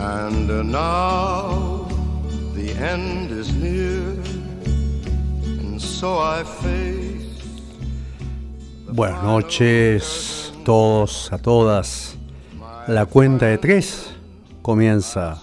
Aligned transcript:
And 0.00 0.50
uh, 0.50 0.62
now 0.62 1.88
the 2.54 2.70
end 2.78 3.32
is 3.32 3.52
near, 3.52 4.14
and 5.44 5.82
so 5.82 6.18
I 6.18 6.44
face. 6.44 7.26
Buenas 8.86 9.22
noches, 9.24 10.52
todos, 10.64 11.32
a 11.32 11.38
todas. 11.38 12.16
La 12.86 13.06
cuenta 13.06 13.46
de 13.46 13.58
tres 13.58 14.14
comienza 14.62 15.42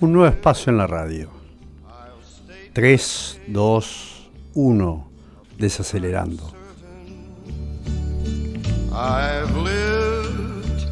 un 0.00 0.12
nuevo 0.12 0.28
espacio 0.28 0.70
en 0.70 0.78
la 0.78 0.86
radio. 0.86 1.30
3, 2.72 3.40
2, 3.48 4.30
1, 4.54 5.10
desacelerando. 5.58 6.52
I've 8.92 9.56
lived 9.56 10.86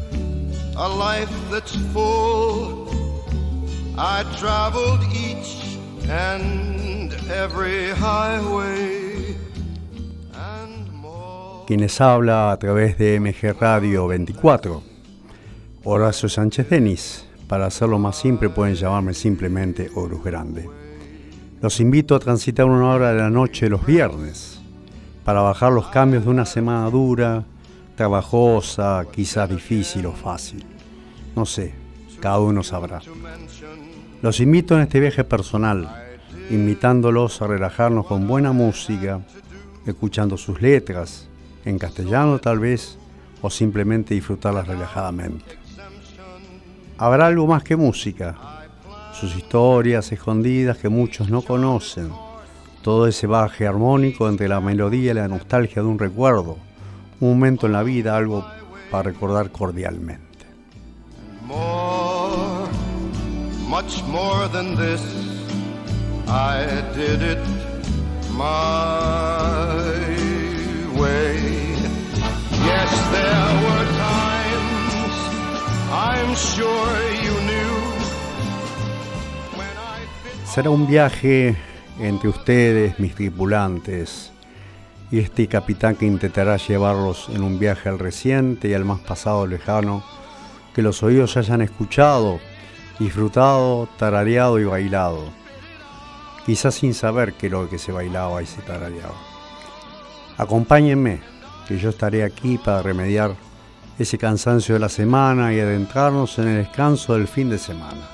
a 0.75 0.89
life 0.89 1.31
that's 1.49 1.75
full. 1.93 2.86
I 3.99 4.23
traveled 4.37 5.01
each 5.11 5.79
and 6.07 7.11
every 7.31 7.89
highway 7.89 9.35
and 10.33 10.93
more. 10.93 11.65
Quienes 11.65 11.99
habla 11.99 12.51
a 12.51 12.59
través 12.59 12.99
de 12.99 13.19
MG 13.19 13.59
Radio 13.59 14.07
24. 14.07 14.83
Horacio 15.83 16.29
Sánchez 16.29 16.69
Denis. 16.69 17.25
Para 17.47 17.65
hacerlo 17.65 17.97
más 17.97 18.17
simple 18.17 18.49
pueden 18.49 18.75
llamarme 18.75 19.15
simplemente 19.15 19.89
Horus 19.95 20.23
Grande. 20.23 20.69
Los 21.59 21.79
invito 21.79 22.13
a 22.13 22.19
transitar 22.19 22.67
una 22.67 22.89
hora 22.89 23.13
de 23.13 23.17
la 23.17 23.31
noche 23.31 23.67
los 23.67 23.83
viernes 23.83 24.59
para 25.25 25.41
bajar 25.41 25.71
los 25.71 25.87
cambios 25.87 26.23
de 26.23 26.29
una 26.29 26.45
semana 26.45 26.87
dura, 26.91 27.45
trabajosa, 27.95 29.03
quizás 29.11 29.49
difícil 29.49 30.05
o 30.05 30.13
fácil. 30.13 30.63
No 31.35 31.47
sé, 31.47 31.73
cada 32.19 32.39
uno 32.39 32.61
sabrá. 32.61 33.01
Los 34.21 34.39
invito 34.39 34.75
en 34.75 34.81
este 34.81 34.99
viaje 34.99 35.23
personal, 35.23 35.87
invitándolos 36.49 37.39
a 37.41 37.47
relajarnos 37.47 38.07
con 38.07 38.27
buena 38.27 38.51
música, 38.51 39.21
escuchando 39.85 40.37
sus 40.37 40.59
letras, 40.59 41.27
en 41.65 41.77
castellano 41.77 42.39
tal 42.39 42.57
vez, 42.57 42.97
o 43.43 43.51
simplemente 43.51 44.15
disfrutarlas 44.15 44.67
relajadamente. 44.67 45.57
Habrá 46.97 47.27
algo 47.27 47.45
más 47.45 47.61
que 47.61 47.75
música, 47.75 48.35
sus 49.13 49.35
historias 49.35 50.11
escondidas 50.11 50.79
que 50.79 50.89
muchos 50.89 51.29
no 51.29 51.43
conocen, 51.43 52.09
todo 52.81 53.05
ese 53.05 53.27
baje 53.27 53.67
armónico 53.67 54.29
entre 54.29 54.47
la 54.47 54.59
melodía 54.59 55.11
y 55.11 55.15
la 55.15 55.27
nostalgia 55.27 55.83
de 55.83 55.87
un 55.87 55.99
recuerdo, 55.99 56.57
un 57.19 57.29
momento 57.29 57.67
en 57.67 57.73
la 57.73 57.83
vida, 57.83 58.17
algo 58.17 58.47
para 58.89 59.03
recordar 59.03 59.51
cordialmente. 59.51 60.25
Much 63.67 64.01
more 64.03 64.47
than 64.47 64.75
this, 64.75 65.01
I 66.25 66.65
did 66.95 67.21
it 67.21 67.45
my 68.31 69.83
way. 70.95 71.75
Yes, 72.63 72.91
there 73.11 73.51
were 73.63 73.87
times 73.97 75.15
I'm 75.91 76.33
sure 76.35 76.95
you 77.25 77.35
knew 77.43 77.75
when 79.57 79.75
I 79.77 80.07
Será 80.45 80.69
un 80.69 80.87
viaje 80.87 81.57
entre 81.99 82.29
ustedes, 82.29 82.97
mis 82.99 83.15
tripulantes, 83.15 84.31
y 85.11 85.19
este 85.19 85.47
capitán 85.47 85.97
que 85.97 86.05
intentará 86.05 86.55
llevarlos 86.55 87.27
en 87.33 87.43
un 87.43 87.59
viaje 87.59 87.89
al 87.89 87.99
reciente 87.99 88.69
y 88.69 88.73
al 88.73 88.85
más 88.85 89.01
pasado 89.01 89.45
lejano, 89.45 90.05
que 90.73 90.81
los 90.81 91.03
oídos 91.03 91.35
hayan 91.35 91.61
escuchado, 91.61 92.39
disfrutado, 92.99 93.87
tarareado 93.97 94.59
y 94.59 94.65
bailado, 94.65 95.23
quizás 96.45 96.75
sin 96.75 96.93
saber 96.93 97.33
qué 97.33 97.49
lo 97.49 97.69
que 97.69 97.77
se 97.77 97.91
bailaba 97.91 98.41
y 98.41 98.45
se 98.45 98.61
tarareaba. 98.61 99.15
Acompáñenme, 100.37 101.19
que 101.67 101.77
yo 101.77 101.89
estaré 101.89 102.23
aquí 102.23 102.57
para 102.57 102.81
remediar 102.81 103.35
ese 103.99 104.17
cansancio 104.17 104.75
de 104.75 104.79
la 104.79 104.89
semana 104.89 105.53
y 105.53 105.59
adentrarnos 105.59 106.37
en 106.39 106.47
el 106.47 106.63
descanso 106.63 107.13
del 107.13 107.27
fin 107.27 107.49
de 107.49 107.57
semana. 107.57 108.07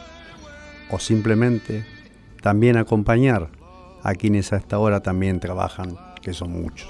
O 0.90 1.00
simplemente 1.00 1.85
también 2.41 2.78
acompañar 2.78 3.50
a 4.02 4.16
quienes 4.16 4.53
a 4.53 4.58
esta 4.58 4.79
hora 4.79 5.02
también 5.02 5.40
trabajan, 5.40 5.97
que 6.22 6.34
son 6.34 6.52
muchos. 6.52 6.90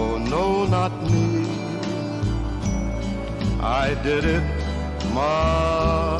oh 0.00 0.18
no, 0.18 0.64
not 0.66 0.92
me. 1.10 1.46
I 3.60 3.94
did 4.06 4.24
it 4.36 4.44
my 5.12 6.18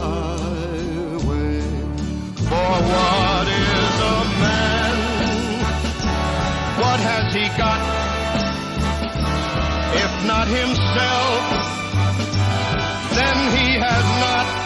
way. 1.28 1.60
For 2.48 2.72
what 2.92 3.46
is 3.46 3.94
a 4.14 4.18
man? 4.42 4.96
What 6.82 7.00
has 7.10 7.26
he 7.38 7.46
got? 7.62 7.82
If 10.04 10.12
not 10.32 10.46
himself, 10.60 11.42
then 13.18 13.36
he 13.56 13.68
has 13.86 14.06
not 14.24 14.57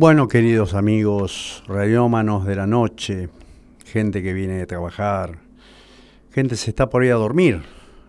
Bueno, 0.00 0.28
queridos 0.28 0.72
amigos, 0.72 1.62
radiómanos 1.68 2.46
de 2.46 2.56
la 2.56 2.66
noche, 2.66 3.28
gente 3.84 4.22
que 4.22 4.32
viene 4.32 4.54
de 4.54 4.64
trabajar, 4.64 5.40
gente 6.32 6.56
se 6.56 6.70
está 6.70 6.88
por 6.88 7.04
ir 7.04 7.12
a 7.12 7.16
dormir, 7.16 7.60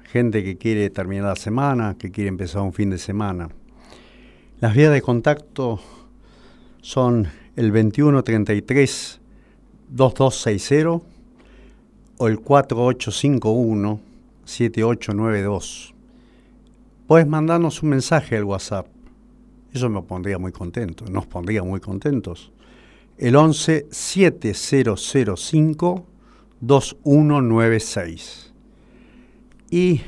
gente 0.04 0.42
que 0.42 0.58
quiere 0.58 0.90
terminar 0.90 1.26
la 1.26 1.36
semana, 1.36 1.98
que 2.00 2.10
quiere 2.10 2.30
empezar 2.30 2.62
un 2.62 2.72
fin 2.72 2.92
de 2.92 2.98
semana. 2.98 3.50
Las 4.62 4.74
vías 4.74 4.94
de 4.94 5.02
contacto 5.02 5.82
son 6.80 7.28
el 7.58 7.74
2133 7.74 9.20
2260 9.90 11.06
o 12.20 12.28
el 12.30 12.40
4851 12.40 14.00
7892. 14.46 15.94
Puedes 17.06 17.28
mandarnos 17.28 17.84
un 17.84 17.90
mensaje 17.90 18.38
al 18.38 18.46
WhatsApp. 18.46 18.88
Eso 19.74 19.90
me 19.90 20.02
pondría 20.02 20.38
muy 20.38 20.52
contento, 20.52 21.06
nos 21.06 21.28
pondría 21.28 21.64
muy 21.64 21.80
contentos. 21.80 22.52
El 23.18 23.36
11 23.36 23.88
7005 23.90 26.06
2196. 26.62 28.54
Y 29.70 30.02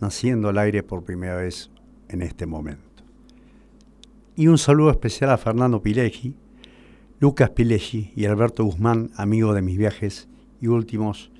naciendo 0.00 0.48
al 0.48 0.58
aire 0.58 0.82
por 0.82 1.04
primera 1.04 1.36
vez 1.36 1.70
en 2.08 2.22
este 2.22 2.44
momento. 2.44 2.91
Y 4.34 4.46
un 4.46 4.56
saludo 4.56 4.90
especial 4.90 5.28
a 5.28 5.36
Fernando 5.36 5.82
Pileggi, 5.82 6.34
Lucas 7.20 7.50
Pileggi 7.50 8.12
y 8.16 8.24
Alberto 8.24 8.64
Guzmán, 8.64 9.10
amigos 9.16 9.54
de 9.54 9.60
mis 9.60 9.76
viajes 9.76 10.26
y 10.58 10.68
últimos, 10.68 11.30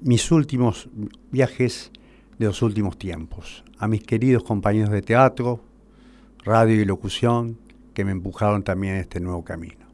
mis 0.00 0.32
últimos 0.32 0.88
viajes 1.30 1.92
de 2.40 2.46
los 2.46 2.60
últimos 2.60 2.98
tiempos, 2.98 3.62
a 3.78 3.86
mis 3.86 4.02
queridos 4.02 4.42
compañeros 4.42 4.90
de 4.90 5.00
teatro, 5.00 5.62
radio 6.44 6.74
y 6.82 6.84
locución 6.84 7.56
que 7.94 8.04
me 8.04 8.10
empujaron 8.10 8.64
también 8.64 8.96
a 8.96 9.00
este 9.00 9.20
nuevo 9.20 9.44
camino. 9.44 9.86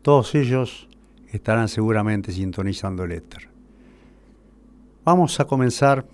Todos 0.00 0.34
ellos 0.34 0.88
estarán 1.30 1.68
seguramente 1.68 2.32
sintonizando 2.32 3.04
el 3.04 3.12
éter. 3.12 3.50
Vamos 5.04 5.38
a 5.40 5.44
comenzar 5.44 6.06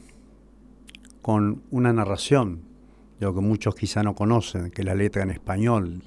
con 1.23 1.63
una 1.71 1.93
narración 1.93 2.74
lo 3.21 3.35
que 3.35 3.41
muchos 3.41 3.75
quizá 3.75 4.03
no 4.03 4.15
conocen, 4.15 4.71
que 4.71 4.83
es 4.83 4.87
la 4.87 4.95
letra 4.95 5.23
en 5.23 5.31
español 5.31 6.03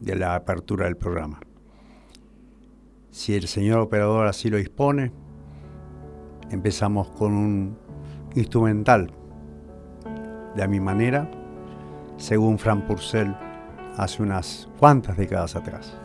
de 0.00 0.16
la 0.16 0.34
apertura 0.34 0.86
del 0.86 0.96
programa. 0.96 1.40
Si 3.10 3.34
el 3.34 3.48
señor 3.48 3.80
operador 3.80 4.26
así 4.26 4.50
lo 4.50 4.58
dispone, 4.58 5.12
empezamos 6.50 7.08
con 7.10 7.32
un 7.32 7.78
instrumental 8.34 9.10
de 10.54 10.62
a 10.62 10.68
mi 10.68 10.80
manera, 10.80 11.30
según 12.16 12.58
Fran 12.58 12.86
Purcell 12.86 13.34
hace 13.96 14.22
unas 14.22 14.68
cuantas 14.78 15.16
décadas 15.16 15.56
atrás. 15.56 15.96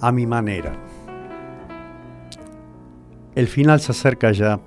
A 0.00 0.12
mi 0.12 0.26
manera. 0.26 0.72
El 3.34 3.46
final 3.48 3.80
se 3.80 3.92
acerca 3.92 4.32
ya, 4.32 4.60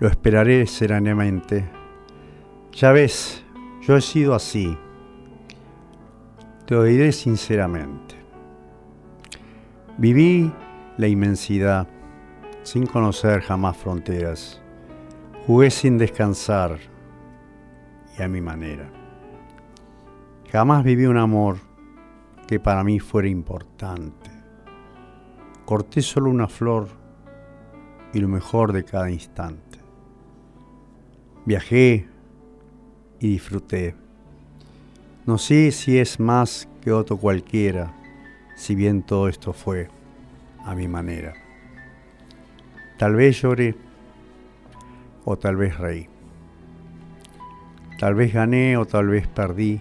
lo 0.00 0.08
esperaré 0.08 0.66
serenamente. 0.66 1.83
Ya 2.74 2.90
ves, 2.90 3.44
yo 3.82 3.96
he 3.96 4.00
sido 4.00 4.34
así. 4.34 4.76
Te 6.66 6.74
lo 6.74 6.82
diré 6.82 7.12
sinceramente. 7.12 8.16
Viví 9.96 10.52
la 10.98 11.06
inmensidad 11.06 11.86
sin 12.64 12.86
conocer 12.86 13.42
jamás 13.42 13.76
fronteras. 13.76 14.60
Jugué 15.46 15.70
sin 15.70 15.98
descansar 15.98 16.78
y 18.18 18.22
a 18.22 18.26
mi 18.26 18.40
manera. 18.40 18.90
Jamás 20.50 20.82
viví 20.82 21.06
un 21.06 21.18
amor 21.18 21.58
que 22.48 22.58
para 22.58 22.82
mí 22.82 22.98
fuera 22.98 23.28
importante. 23.28 24.30
Corté 25.64 26.02
solo 26.02 26.28
una 26.28 26.48
flor 26.48 26.88
y 28.12 28.18
lo 28.18 28.26
mejor 28.26 28.72
de 28.72 28.84
cada 28.84 29.10
instante. 29.10 29.78
Viajé 31.44 32.13
y 33.24 33.28
disfruté. 33.28 33.94
No 35.24 35.38
sé 35.38 35.70
si 35.72 35.98
es 35.98 36.20
más 36.20 36.68
que 36.82 36.92
otro 36.92 37.16
cualquiera, 37.16 37.94
si 38.54 38.74
bien 38.74 39.02
todo 39.02 39.28
esto 39.28 39.54
fue 39.54 39.88
a 40.62 40.74
mi 40.74 40.88
manera. 40.88 41.32
Tal 42.98 43.14
vez 43.14 43.40
lloré 43.40 43.76
o 45.24 45.38
tal 45.38 45.56
vez 45.56 45.78
reí. 45.78 46.06
Tal 47.98 48.14
vez 48.14 48.34
gané 48.34 48.76
o 48.76 48.84
tal 48.84 49.08
vez 49.08 49.26
perdí. 49.26 49.80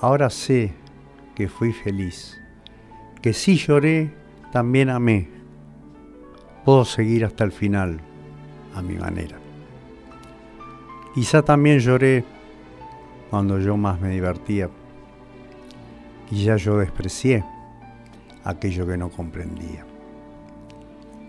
Ahora 0.00 0.30
sé 0.30 0.72
que 1.34 1.48
fui 1.48 1.72
feliz, 1.72 2.40
que 3.20 3.32
si 3.32 3.56
lloré, 3.56 4.14
también 4.52 4.90
amé. 4.90 5.28
Puedo 6.64 6.84
seguir 6.84 7.24
hasta 7.24 7.42
el 7.42 7.50
final 7.50 8.00
a 8.76 8.80
mi 8.80 8.94
manera. 8.94 9.43
Quizá 11.14 11.42
también 11.42 11.78
lloré 11.78 12.24
cuando 13.30 13.60
yo 13.60 13.76
más 13.76 14.00
me 14.00 14.10
divertía. 14.10 14.68
Quizá 16.28 16.56
yo 16.56 16.78
desprecié 16.78 17.44
aquello 18.42 18.84
que 18.86 18.96
no 18.96 19.08
comprendía. 19.10 19.86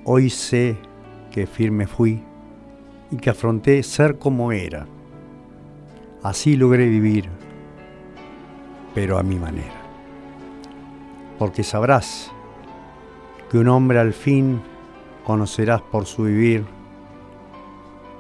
Hoy 0.04 0.30
sé 0.30 0.76
que 1.32 1.46
firme 1.46 1.86
fui 1.86 2.24
y 3.12 3.18
que 3.18 3.30
afronté 3.30 3.84
ser 3.84 4.18
como 4.18 4.52
era. 4.52 4.88
Así 6.24 6.56
logré 6.56 6.88
vivir, 6.88 7.30
pero 8.96 9.20
a 9.20 9.24
mi 9.24 9.36
manera. 9.36 9.82
Porque 11.38 11.64
sabrás 11.64 12.32
que 13.52 13.60
un 13.60 13.68
hombre 13.68 14.00
al 14.00 14.14
fin 14.14 14.62
conocerás 15.24 15.82
por 15.82 16.06
su 16.06 16.24
vivir. 16.24 16.75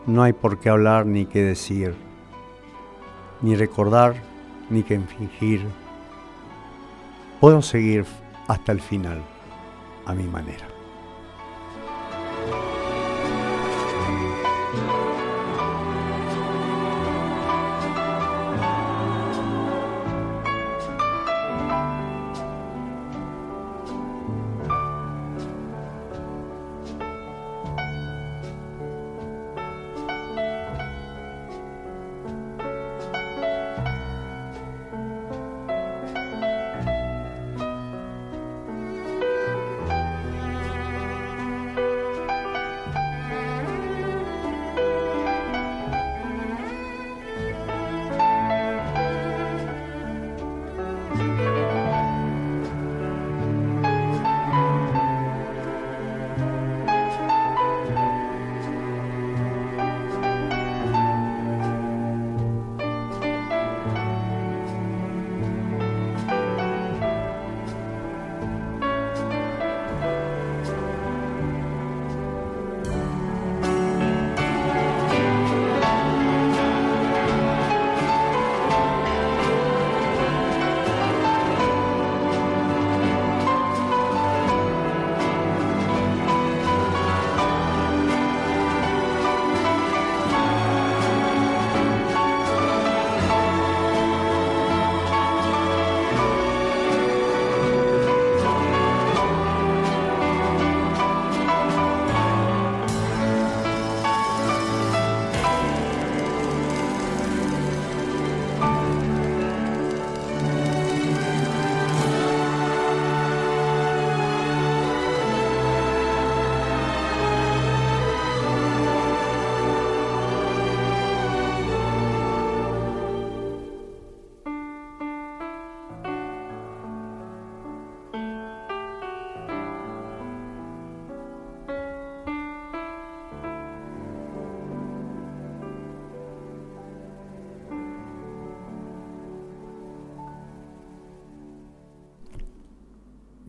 No 0.07 0.21
hay 0.21 0.33
por 0.33 0.59
qué 0.59 0.69
hablar 0.69 1.05
ni 1.05 1.25
qué 1.25 1.41
decir, 1.41 1.95
ni 3.41 3.55
recordar 3.55 4.15
ni 4.69 4.83
qué 4.83 4.99
fingir. 4.99 5.65
Puedo 7.39 7.61
seguir 7.61 8.05
hasta 8.47 8.71
el 8.71 8.81
final 8.81 9.21
a 10.05 10.13
mi 10.13 10.25
manera. 10.25 10.74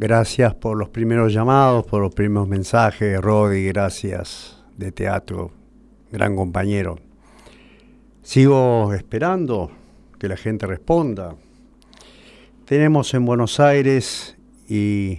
Gracias 0.09 0.55
por 0.55 0.79
los 0.79 0.89
primeros 0.91 1.33
llamados, 1.33 1.85
por 1.85 2.01
los 2.01 2.15
primeros 2.15 2.47
mensajes, 2.47 3.21
Rodi, 3.21 3.67
gracias 3.67 4.63
de 4.77 4.93
teatro, 4.93 5.51
gran 6.13 6.37
compañero. 6.37 6.97
Sigo 8.23 8.95
esperando 8.95 9.69
que 10.17 10.29
la 10.29 10.37
gente 10.37 10.65
responda. 10.65 11.35
Tenemos 12.67 13.15
en 13.15 13.27
Buenos 13.27 13.59
Aires 13.59 14.37
y 14.69 15.19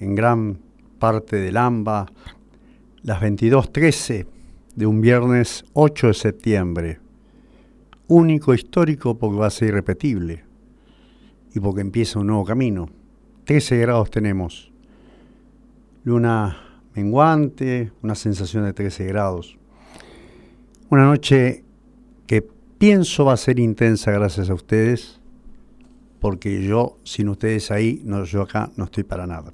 en 0.00 0.14
gran 0.14 0.58
parte 0.98 1.36
del 1.36 1.56
AMBA 1.56 2.04
las 3.04 3.22
22.13 3.22 4.26
de 4.74 4.86
un 4.86 5.00
viernes 5.00 5.64
8 5.72 6.08
de 6.08 6.14
septiembre. 6.14 7.00
Único 8.06 8.52
histórico 8.52 9.16
porque 9.16 9.38
va 9.38 9.46
a 9.46 9.50
ser 9.50 9.68
irrepetible 9.68 10.44
y 11.54 11.58
porque 11.58 11.80
empieza 11.80 12.18
un 12.18 12.26
nuevo 12.26 12.44
camino. 12.44 12.95
13 13.46 13.78
grados 13.78 14.10
tenemos. 14.10 14.72
Luna 16.02 16.80
menguante, 16.94 17.92
una 18.02 18.16
sensación 18.16 18.64
de 18.64 18.72
13 18.72 19.04
grados. 19.06 19.56
Una 20.90 21.04
noche 21.04 21.64
que 22.26 22.42
pienso 22.78 23.24
va 23.24 23.34
a 23.34 23.36
ser 23.36 23.60
intensa 23.60 24.10
gracias 24.10 24.50
a 24.50 24.54
ustedes, 24.54 25.20
porque 26.20 26.60
yo, 26.64 26.98
sin 27.04 27.28
ustedes 27.28 27.70
ahí, 27.70 28.02
no, 28.04 28.24
yo 28.24 28.42
acá 28.42 28.72
no 28.76 28.84
estoy 28.86 29.04
para 29.04 29.28
nada. 29.28 29.52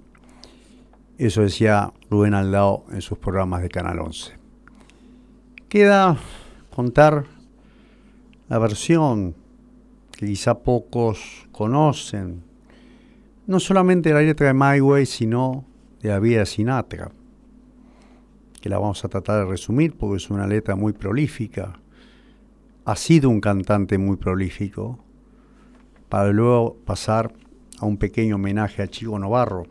Eso 1.19 1.43
decía 1.43 1.93
Rubén 2.09 2.33
Aldao 2.33 2.87
en 2.93 3.03
sus 3.03 3.19
programas 3.19 3.61
de 3.61 3.69
Canal 3.69 3.99
11. 3.99 4.33
Queda 5.69 6.17
contar 6.75 7.27
la 8.49 8.59
versión 8.59 9.35
que 10.13 10.25
quizá 10.25 10.61
pocos 10.61 11.47
conocen 11.53 12.52
no 13.53 13.61
solamente 13.61 14.15
la 14.15 14.23
letra 14.23 14.47
de 14.47 14.55
My 14.55 14.81
Way, 14.81 15.05
sino 15.05 15.67
de 16.01 16.09
la 16.09 16.19
vida 16.19 16.39
de 16.39 16.47
Sinatra, 16.47 17.13
que 18.63 18.71
la 18.71 18.79
vamos 18.79 19.05
a 19.05 19.11
tratar 19.11 19.41
de 19.41 19.51
resumir 19.51 19.95
porque 19.95 20.17
es 20.17 20.31
una 20.31 20.47
letra 20.47 20.75
muy 20.75 20.95
prolífica. 20.95 21.79
Ha 22.87 22.97
sido 22.97 23.29
un 23.29 23.43
cantante 23.43 23.99
muy 23.99 24.17
prolífico, 24.17 24.99
para 26.09 26.33
luego 26.33 26.79
pasar 26.87 27.35
a 27.79 27.85
un 27.85 27.99
pequeño 27.99 28.37
homenaje 28.37 28.81
a 28.81 28.89
Chico 28.89 29.19
Novarro. 29.19 29.65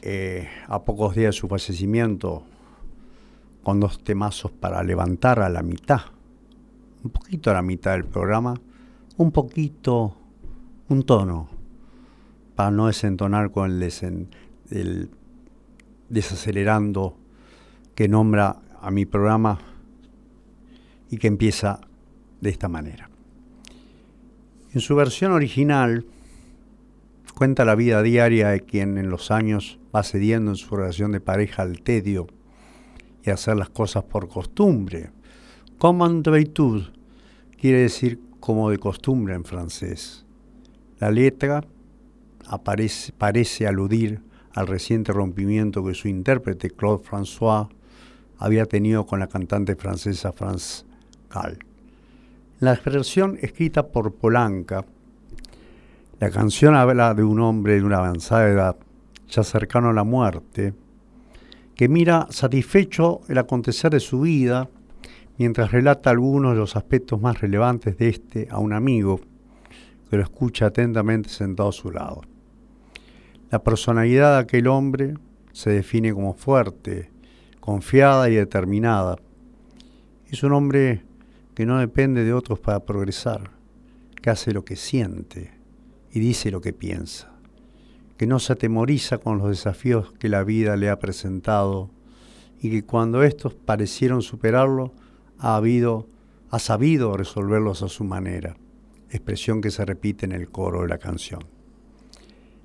Eh, 0.00 0.48
a 0.66 0.82
pocos 0.82 1.14
días 1.14 1.34
de 1.34 1.40
su 1.40 1.46
fallecimiento, 1.46 2.42
con 3.62 3.80
dos 3.80 4.02
temazos 4.02 4.50
para 4.50 4.82
levantar 4.82 5.40
a 5.40 5.50
la 5.50 5.62
mitad, 5.62 6.00
un 7.02 7.10
poquito 7.10 7.50
a 7.50 7.54
la 7.54 7.62
mitad 7.62 7.92
del 7.92 8.06
programa, 8.06 8.54
un 9.18 9.30
poquito, 9.30 10.16
un 10.88 11.02
tono 11.02 11.53
para 12.54 12.70
no 12.70 12.86
desentonar 12.86 13.50
con 13.50 13.82
el, 14.70 15.10
desacelerando 16.08 17.16
que 17.94 18.08
nombra 18.08 18.60
a 18.80 18.90
mi 18.90 19.06
programa 19.06 19.58
y 21.10 21.18
que 21.18 21.26
empieza 21.26 21.80
de 22.40 22.50
esta 22.50 22.68
manera. 22.68 23.08
En 24.72 24.80
su 24.80 24.94
versión 24.96 25.32
original 25.32 26.04
cuenta 27.34 27.64
la 27.64 27.74
vida 27.74 28.02
diaria 28.02 28.48
de 28.50 28.60
quien 28.60 28.98
en 28.98 29.10
los 29.10 29.30
años 29.30 29.78
va 29.94 30.02
cediendo 30.02 30.52
en 30.52 30.56
su 30.56 30.74
relación 30.76 31.12
de 31.12 31.20
pareja 31.20 31.62
al 31.62 31.80
tedio 31.82 32.26
y 33.24 33.30
hacer 33.30 33.56
las 33.56 33.70
cosas 33.70 34.04
por 34.04 34.28
costumbre. 34.28 35.10
Comme 35.78 36.22
d'habitude 36.22 36.90
quiere 37.60 37.80
decir 37.80 38.20
como 38.40 38.70
de 38.70 38.78
costumbre 38.78 39.34
en 39.34 39.44
francés. 39.44 40.24
La 40.98 41.10
letra 41.10 41.64
parece 43.18 43.66
aludir 43.66 44.20
al 44.54 44.66
reciente 44.66 45.12
rompimiento 45.12 45.84
que 45.84 45.94
su 45.94 46.08
intérprete 46.08 46.70
Claude 46.70 47.02
François 47.02 47.68
había 48.38 48.66
tenido 48.66 49.06
con 49.06 49.18
la 49.18 49.26
cantante 49.26 49.74
francesa 49.74 50.32
France 50.32 50.84
Gall. 51.30 51.58
La 52.60 52.78
versión 52.84 53.38
escrita 53.40 53.88
por 53.88 54.14
Polanca, 54.14 54.84
la 56.20 56.30
canción 56.30 56.74
habla 56.74 57.12
de 57.14 57.24
un 57.24 57.40
hombre 57.40 57.74
de 57.74 57.82
una 57.82 57.98
avanzada 57.98 58.48
edad, 58.48 58.76
ya 59.28 59.42
cercano 59.42 59.90
a 59.90 59.92
la 59.92 60.04
muerte, 60.04 60.72
que 61.74 61.88
mira 61.88 62.28
satisfecho 62.30 63.20
el 63.28 63.38
acontecer 63.38 63.90
de 63.90 64.00
su 64.00 64.20
vida 64.20 64.68
mientras 65.36 65.72
relata 65.72 66.10
algunos 66.10 66.52
de 66.52 66.58
los 66.60 66.76
aspectos 66.76 67.20
más 67.20 67.40
relevantes 67.40 67.98
de 67.98 68.08
este 68.08 68.48
a 68.50 68.58
un 68.58 68.72
amigo 68.72 69.20
que 70.08 70.16
lo 70.16 70.22
escucha 70.22 70.66
atentamente 70.66 71.28
sentado 71.28 71.70
a 71.70 71.72
su 71.72 71.90
lado. 71.90 72.22
La 73.50 73.62
personalidad 73.62 74.34
de 74.34 74.40
aquel 74.40 74.66
hombre 74.66 75.14
se 75.52 75.70
define 75.70 76.12
como 76.12 76.34
fuerte, 76.34 77.10
confiada 77.60 78.28
y 78.28 78.34
determinada. 78.34 79.16
Es 80.26 80.42
un 80.42 80.52
hombre 80.52 81.04
que 81.54 81.66
no 81.66 81.78
depende 81.78 82.24
de 82.24 82.32
otros 82.32 82.58
para 82.58 82.84
progresar, 82.84 83.50
que 84.20 84.30
hace 84.30 84.52
lo 84.52 84.64
que 84.64 84.76
siente 84.76 85.52
y 86.10 86.20
dice 86.20 86.50
lo 86.50 86.60
que 86.60 86.72
piensa, 86.72 87.32
que 88.16 88.26
no 88.26 88.38
se 88.38 88.54
atemoriza 88.54 89.18
con 89.18 89.38
los 89.38 89.48
desafíos 89.48 90.12
que 90.18 90.28
la 90.28 90.42
vida 90.42 90.76
le 90.76 90.90
ha 90.90 90.98
presentado 90.98 91.90
y 92.60 92.70
que 92.70 92.84
cuando 92.84 93.22
estos 93.22 93.54
parecieron 93.54 94.22
superarlo, 94.22 94.92
ha, 95.38 95.56
habido, 95.56 96.08
ha 96.50 96.58
sabido 96.58 97.16
resolverlos 97.16 97.82
a 97.82 97.88
su 97.88 98.04
manera, 98.04 98.56
expresión 99.10 99.60
que 99.60 99.70
se 99.70 99.84
repite 99.84 100.24
en 100.24 100.32
el 100.32 100.48
coro 100.50 100.82
de 100.82 100.88
la 100.88 100.98
canción. 100.98 101.53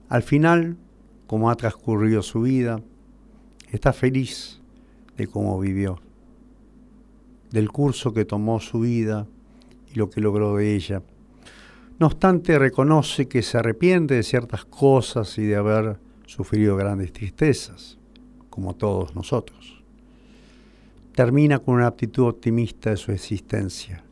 Al 0.10 0.24
final, 0.24 0.76
como 1.28 1.52
ha 1.52 1.56
transcurrido 1.56 2.24
su 2.24 2.42
vida, 2.42 2.82
está 3.72 3.94
feliz 3.94 4.60
de 5.18 5.28
cómo 5.28 5.60
vivió, 5.60 6.00
del 7.52 7.70
curso 7.70 8.12
que 8.12 8.26
tomó 8.26 8.60
su 8.60 8.80
vida 8.80 9.28
y 9.94 10.00
lo 10.00 10.10
que 10.10 10.20
logró 10.20 10.56
de 10.56 10.76
ella. 10.76 11.04
No 12.00 12.08
obstante, 12.08 12.58
reconoce 12.58 13.28
que 13.28 13.44
se 13.44 13.60
arrepiente 13.60 14.16
de 14.16 14.24
ciertas 14.24 14.66
cosas 14.66 15.38
y 15.38 15.44
de 15.44 15.58
haber 15.58 16.00
sufrido 16.26 16.76
grandes 16.76 17.14
tristezas, 17.14 18.00
como 18.50 18.76
todos 18.76 19.14
nosotros. 19.14 19.84
Termina 21.14 21.60
con 21.60 21.76
una 21.76 21.88
actitud 21.88 22.28
optimista 22.28 22.90
de 22.90 22.98
su 22.98 23.12
existencia. 23.12 24.04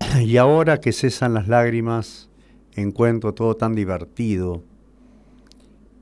Y 0.20 0.36
ahora 0.36 0.80
que 0.80 0.92
cesan 0.92 1.32
las 1.32 1.48
lágrimas, 1.48 2.28
encuentro 2.74 3.32
todo 3.32 3.56
tan 3.56 3.74
divertido, 3.74 4.62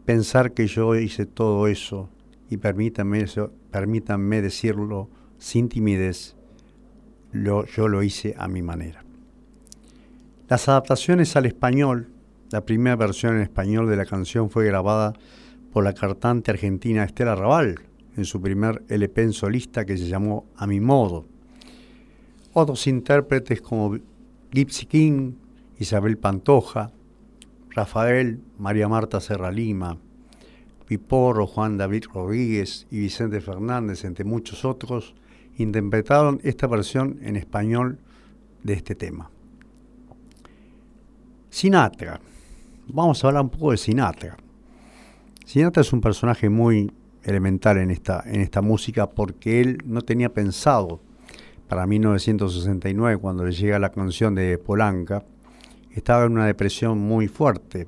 pensar 0.05 0.53
que 0.53 0.67
yo 0.67 0.95
hice 0.95 1.27
todo 1.27 1.67
eso 1.67 2.09
y 2.51 2.57
permítanme, 2.57 3.25
permítanme 3.71 4.43
decirlo 4.43 5.09
sin 5.39 5.69
timidez, 5.69 6.37
yo 7.33 7.89
lo 7.89 8.03
hice 8.03 8.35
a 8.39 8.49
mi 8.49 8.63
manera. 8.63 9.05
Las 10.49 10.69
adaptaciones 10.69 11.35
al 11.37 11.47
español, 11.47 12.09
la 12.51 12.65
primera 12.65 12.97
versión 12.97 13.37
en 13.37 13.43
español 13.43 13.89
de 13.89 13.97
la 13.97 14.05
canción 14.05 14.51
fue 14.51 14.67
grabada 14.67 15.15
por 15.73 15.85
la 15.85 15.95
cantante 15.95 16.51
argentina 16.51 17.05
Estela 17.05 17.35
Raval 17.35 17.77
en 18.17 18.25
su 18.27 18.41
primer 18.41 18.83
LP 18.89 19.33
solista 19.33 19.87
que 19.87 19.97
se 19.97 20.09
llamó 20.09 20.45
A 20.57 20.67
mi 20.67 20.81
modo. 20.81 21.25
Otros 22.53 22.87
intérpretes 22.87 23.63
como 23.63 23.97
Gypsy 24.51 24.85
King, 24.85 25.33
Isabel 25.79 26.19
Pantoja, 26.19 26.93
Rafael, 27.75 28.41
María 28.59 28.89
Marta 28.89 29.21
Serra 29.21 29.51
Lima, 29.51 29.99
Piporro, 30.87 31.47
Juan 31.47 31.79
David 31.79 32.05
Rodríguez 32.13 32.87
y 32.91 32.99
Vicente 32.99 33.41
Fernández, 33.41 34.05
entre 34.05 34.25
muchos 34.25 34.65
otros, 34.65 35.15
interpretaron 35.57 36.41
esta 36.43 36.67
versión 36.67 37.19
en 37.23 37.37
español 37.37 37.99
de 38.63 38.75
este 38.75 38.95
tema. 38.95 39.31
Sinatra. 41.49 42.21
Vamos 42.89 43.23
a 43.23 43.29
hablar 43.29 43.45
un 43.45 43.51
poco 43.51 43.71
de 43.71 43.77
Sinatra. 43.77 44.37
Sinatra 45.45 45.81
es 45.81 45.93
un 45.93 46.01
personaje 46.01 46.49
muy 46.49 46.93
elemental 47.25 47.79
en 47.79 47.91
esta, 47.91 48.23
en 48.27 48.41
esta 48.41 48.61
música 48.61 49.09
porque 49.11 49.61
él 49.61 49.79
no 49.85 50.03
tenía 50.03 50.33
pensado 50.33 51.01
para 51.69 51.87
1969, 51.87 53.19
cuando 53.19 53.45
le 53.45 53.53
llega 53.53 53.79
la 53.79 53.91
canción 53.91 54.35
de 54.35 54.59
Polanca, 54.59 55.25
estaba 55.95 56.25
en 56.25 56.33
una 56.33 56.47
depresión 56.47 56.99
muy 56.99 57.29
fuerte. 57.29 57.87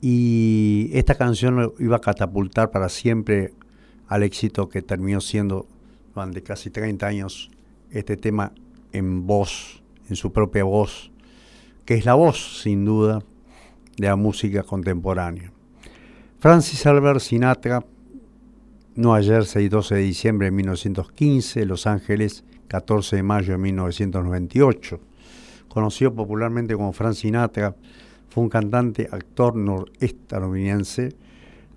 Y 0.00 0.90
esta 0.94 1.14
canción 1.14 1.56
lo 1.56 1.74
iba 1.78 1.96
a 1.96 2.00
catapultar 2.00 2.70
para 2.70 2.88
siempre 2.88 3.54
al 4.08 4.22
éxito 4.22 4.68
que 4.68 4.82
terminó 4.82 5.20
siendo 5.20 5.66
durante 6.14 6.42
casi 6.42 6.70
30 6.70 7.06
años 7.06 7.50
este 7.90 8.16
tema 8.16 8.52
en 8.92 9.26
voz, 9.26 9.82
en 10.08 10.16
su 10.16 10.32
propia 10.32 10.64
voz, 10.64 11.12
que 11.84 11.94
es 11.94 12.04
la 12.04 12.14
voz, 12.14 12.62
sin 12.62 12.84
duda, 12.84 13.22
de 13.96 14.06
la 14.08 14.16
música 14.16 14.62
contemporánea. 14.62 15.52
Francis 16.38 16.84
Albert 16.86 17.20
Sinatra, 17.20 17.84
no 18.96 19.14
ayer, 19.14 19.44
6 19.44 19.70
12 19.70 19.94
de 19.94 20.00
diciembre 20.02 20.46
de 20.46 20.50
1915, 20.50 21.64
Los 21.64 21.86
Ángeles, 21.86 22.44
14 22.68 23.16
de 23.16 23.22
mayo 23.22 23.52
de 23.52 23.58
1998 23.58 25.00
conocido 25.72 26.14
popularmente 26.14 26.74
como 26.74 26.92
Frank 26.92 27.14
Sinatra, 27.14 27.74
fue 28.28 28.44
un 28.44 28.50
cantante, 28.50 29.08
actor 29.10 29.56
norestadounidense, 29.56 31.16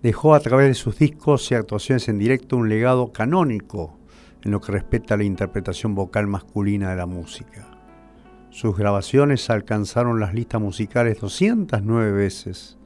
dejó 0.02 0.36
a 0.36 0.40
través 0.40 0.68
de 0.68 0.74
sus 0.74 0.98
discos 0.98 1.52
y 1.52 1.56
actuaciones 1.56 2.08
en 2.08 2.20
directo 2.20 2.58
un 2.58 2.70
legado 2.70 3.12
canónico 3.12 3.98
en 4.44 4.52
lo 4.52 4.62
que 4.62 4.72
respecta 4.72 5.16
a 5.16 5.18
la 5.18 5.24
interpretación 5.24 5.96
vocal 5.96 6.28
masculina 6.28 6.92
de 6.92 6.96
la 6.96 7.08
música. 7.08 7.68
Sus 8.52 8.78
grabaciones 8.78 9.50
alcanzaron 9.50 10.20
las 10.20 10.34
listas 10.34 10.62
musicales 10.62 11.20
209 11.20 12.12
veces. 12.12 12.78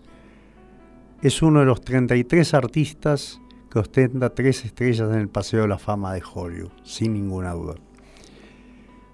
Es 1.22 1.42
uno 1.42 1.60
de 1.60 1.66
los 1.66 1.82
33 1.82 2.54
artistas 2.54 3.40
que 3.70 3.78
ostenta 3.78 4.34
tres 4.34 4.66
estrellas 4.66 5.12
en 5.12 5.20
el 5.20 5.30
Paseo 5.30 5.62
de 5.62 5.68
la 5.68 5.78
Fama 5.78 6.14
de 6.14 6.24
Hollywood, 6.34 6.72
sin 6.84 7.14
ninguna 7.14 7.52
duda. 7.52 7.76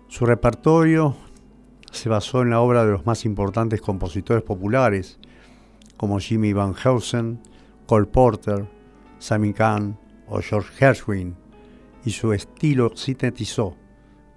Su 0.08 0.26
repertorio 0.26 1.18
se 1.96 2.10
basó 2.10 2.42
en 2.42 2.50
la 2.50 2.60
obra 2.60 2.86
de 2.86 2.92
los 2.92 3.06
más 3.06 3.26
importantes 3.26 3.82
compositores 3.82 4.44
populares, 4.44 5.20
como 5.98 6.20
Jimmy 6.20 6.54
Van 6.54 6.76
Heusen, 6.76 7.40
Cole 7.88 8.06
Porter, 8.06 8.68
Sammy 9.20 9.54
Kahn 9.54 9.98
o 10.28 10.42
George 10.42 10.72
Gershwin, 10.74 11.36
y 12.04 12.12
su 12.12 12.34
estilo 12.34 12.92
sintetizó, 12.96 13.76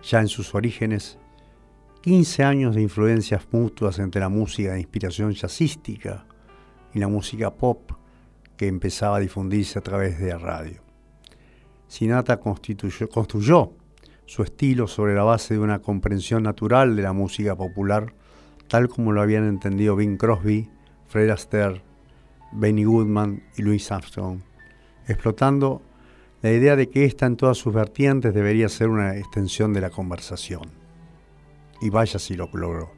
ya 0.02 0.20
en 0.20 0.28
sus 0.28 0.54
orígenes, 0.54 1.18
15 2.02 2.44
años 2.44 2.74
de 2.74 2.82
influencias 2.82 3.46
mutuas 3.50 3.98
entre 3.98 4.20
la 4.20 4.28
música 4.28 4.72
de 4.72 4.80
inspiración 4.80 5.32
jazzística 5.32 6.26
y 6.94 7.00
la 7.00 7.08
música 7.08 7.52
pop 7.52 7.90
que 8.56 8.66
empezaba 8.66 9.16
a 9.16 9.20
difundirse 9.20 9.78
a 9.78 9.82
través 9.82 10.18
de 10.18 10.28
la 10.28 10.38
radio. 10.38 10.82
Sinatra 11.88 12.38
construyó 12.38 13.72
su 14.28 14.42
estilo 14.42 14.86
sobre 14.88 15.14
la 15.14 15.22
base 15.22 15.54
de 15.54 15.60
una 15.60 15.78
comprensión 15.78 16.42
natural 16.42 16.94
de 16.94 17.00
la 17.02 17.14
música 17.14 17.56
popular, 17.56 18.12
tal 18.68 18.90
como 18.90 19.12
lo 19.12 19.22
habían 19.22 19.48
entendido 19.48 19.96
Bing 19.96 20.18
Crosby, 20.18 20.68
Fred 21.08 21.30
Astaire, 21.30 21.80
Benny 22.52 22.84
Goodman 22.84 23.42
y 23.56 23.62
Louis 23.62 23.90
Armstrong, 23.90 24.40
explotando 25.06 25.80
la 26.42 26.52
idea 26.52 26.76
de 26.76 26.90
que 26.90 27.06
esta 27.06 27.24
en 27.24 27.36
todas 27.38 27.56
sus 27.56 27.72
vertientes 27.72 28.34
debería 28.34 28.68
ser 28.68 28.90
una 28.90 29.16
extensión 29.16 29.72
de 29.72 29.80
la 29.80 29.88
conversación. 29.88 30.64
Y 31.80 31.88
vaya 31.88 32.18
si 32.18 32.34
lo 32.34 32.50
logró. 32.52 32.90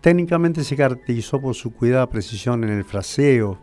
Técnicamente 0.00 0.62
se 0.62 0.76
caracterizó 0.76 1.40
por 1.40 1.56
su 1.56 1.72
cuidada 1.72 2.08
precisión 2.08 2.62
en 2.62 2.70
el 2.70 2.84
fraseo 2.84 3.58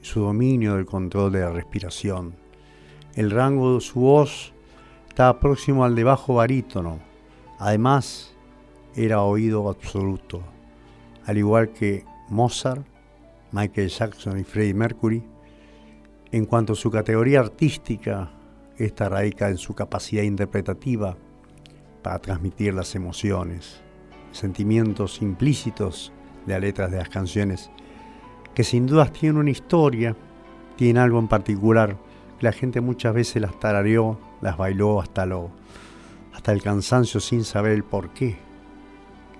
su 0.00 0.22
dominio 0.22 0.74
del 0.74 0.86
control 0.86 1.30
de 1.30 1.40
la 1.42 1.52
respiración. 1.52 2.34
El 3.14 3.30
rango 3.30 3.76
de 3.76 3.80
su 3.80 4.00
voz 4.00 4.52
estaba 5.12 5.38
próximo 5.38 5.84
al 5.84 5.94
de 5.94 6.04
bajo 6.04 6.36
barítono. 6.36 6.98
Además, 7.58 8.34
era 8.96 9.20
oído 9.20 9.68
absoluto, 9.68 10.42
al 11.26 11.36
igual 11.36 11.68
que 11.74 12.06
Mozart, 12.30 12.82
Michael 13.50 13.90
Jackson 13.90 14.40
y 14.40 14.44
Freddie 14.44 14.72
Mercury, 14.72 15.22
en 16.30 16.46
cuanto 16.46 16.72
a 16.72 16.76
su 16.76 16.90
categoría 16.90 17.40
artística, 17.40 18.30
esta 18.78 19.10
radica 19.10 19.50
en 19.50 19.58
su 19.58 19.74
capacidad 19.74 20.22
interpretativa 20.22 21.14
para 22.00 22.18
transmitir 22.18 22.72
las 22.72 22.94
emociones, 22.94 23.82
sentimientos 24.30 25.20
implícitos 25.20 26.10
de 26.46 26.54
las 26.54 26.62
letras 26.62 26.90
de 26.90 26.96
las 26.96 27.10
canciones, 27.10 27.70
que 28.54 28.64
sin 28.64 28.86
dudas 28.86 29.12
tienen 29.12 29.36
una 29.36 29.50
historia, 29.50 30.16
tienen 30.76 30.96
algo 30.96 31.18
en 31.18 31.28
particular, 31.28 31.98
que 32.38 32.46
la 32.46 32.52
gente 32.52 32.80
muchas 32.80 33.12
veces 33.12 33.42
las 33.42 33.60
tarareó, 33.60 34.31
las 34.42 34.58
bailó 34.58 35.00
hasta, 35.00 35.24
lo, 35.24 35.50
hasta 36.34 36.52
el 36.52 36.62
cansancio 36.62 37.20
sin 37.20 37.44
saber 37.44 37.72
el 37.72 37.84
porqué 37.84 38.36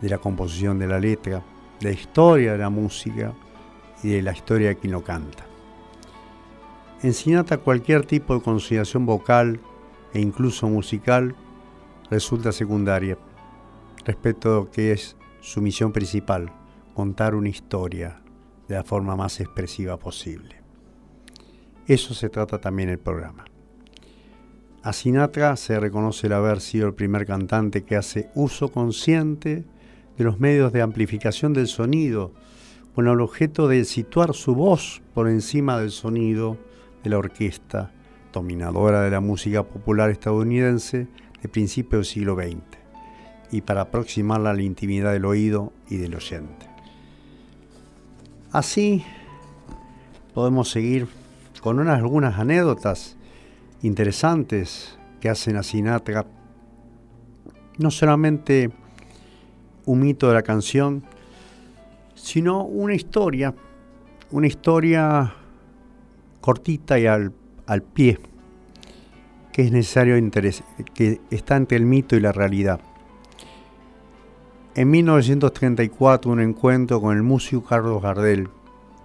de 0.00 0.08
la 0.08 0.18
composición 0.18 0.78
de 0.78 0.86
la 0.86 0.98
letra, 0.98 1.42
de 1.80 1.88
la 1.88 1.92
historia 1.92 2.52
de 2.52 2.58
la 2.58 2.70
música 2.70 3.34
y 4.02 4.10
de 4.10 4.22
la 4.22 4.32
historia 4.32 4.68
de 4.68 4.76
quien 4.76 4.92
lo 4.92 5.04
canta. 5.04 5.44
En 7.02 7.12
cualquier 7.64 8.06
tipo 8.06 8.34
de 8.34 8.42
consideración 8.42 9.04
vocal 9.04 9.60
e 10.14 10.20
incluso 10.20 10.68
musical 10.68 11.34
resulta 12.10 12.52
secundaria 12.52 13.18
respecto 14.04 14.50
a 14.50 14.54
lo 14.54 14.70
que 14.70 14.92
es 14.92 15.16
su 15.40 15.60
misión 15.60 15.92
principal, 15.92 16.52
contar 16.94 17.34
una 17.34 17.48
historia 17.48 18.22
de 18.68 18.76
la 18.76 18.84
forma 18.84 19.16
más 19.16 19.40
expresiva 19.40 19.96
posible. 19.96 20.60
Eso 21.86 22.14
se 22.14 22.28
trata 22.28 22.60
también 22.60 22.88
el 22.88 22.98
programa. 22.98 23.44
A 24.85 24.92
Sinatra 24.92 25.55
se 25.57 25.79
reconoce 25.79 26.27
el 26.27 26.33
haber 26.33 26.61
sido 26.61 26.88
el 26.88 26.95
primer 26.95 27.25
cantante 27.25 27.85
que 27.85 27.95
hace 27.95 28.31
uso 28.35 28.73
consciente 28.73 29.64
de 30.18 30.25
los 30.25 30.40
medios 30.40 30.73
de 30.73 30.83
amplificación 30.83 31.53
del 31.53 31.68
sonido, 31.68 32.33
con 32.92 33.07
el 33.07 33.21
objeto 33.21 33.68
de 33.68 33.85
situar 33.85 34.35
su 34.35 34.57
voz 34.57 35.01
por 35.14 35.29
encima 35.29 35.79
del 35.79 35.92
sonido 35.92 36.59
de 37.05 37.11
la 37.11 37.18
orquesta 37.18 37.92
dominadora 38.33 39.03
de 39.03 39.11
la 39.11 39.21
música 39.21 39.62
popular 39.62 40.11
estadounidense 40.11 41.07
de 41.40 41.49
principios 41.49 42.01
del 42.01 42.05
siglo 42.05 42.35
XX 42.35 42.59
y 43.53 43.61
para 43.61 43.83
aproximarla 43.83 44.51
a 44.51 44.55
la 44.55 44.62
intimidad 44.62 45.12
del 45.12 45.27
oído 45.27 45.73
y 45.88 45.99
del 45.99 46.16
oyente. 46.16 46.66
Así 48.51 49.05
podemos 50.35 50.71
seguir 50.71 51.07
con 51.61 51.79
unas, 51.79 51.99
algunas 51.99 52.38
anécdotas 52.38 53.16
interesantes 53.83 54.99
que 55.21 55.29
hacen 55.29 55.57
a 55.57 55.62
Sinatra 55.62 56.25
no 57.79 57.90
solamente 57.90 58.71
un 59.87 60.01
mito 60.01 60.29
de 60.29 60.35
la 60.35 60.42
canción, 60.42 61.03
sino 62.14 62.62
una 62.64 62.95
historia, 62.95 63.55
una 64.31 64.47
historia 64.47 65.35
cortita 66.40 66.99
y 66.99 67.07
al, 67.07 67.33
pie, 67.95 68.21
que 69.53 69.62
es 69.62 69.73
necesario 69.73 70.16
que 70.95 71.21
está 71.31 71.57
entre 71.57 71.77
el 71.77 71.87
mito 71.87 72.16
y 72.16 72.21
la 72.21 72.33
realidad. 72.33 72.81
En 74.75 74.90
1934 74.90 76.31
un 76.31 76.40
encuentro 76.40 77.01
con 77.01 77.16
el 77.16 77.23
músico 77.23 77.64
Carlos 77.64 78.03
Gardel, 78.03 78.49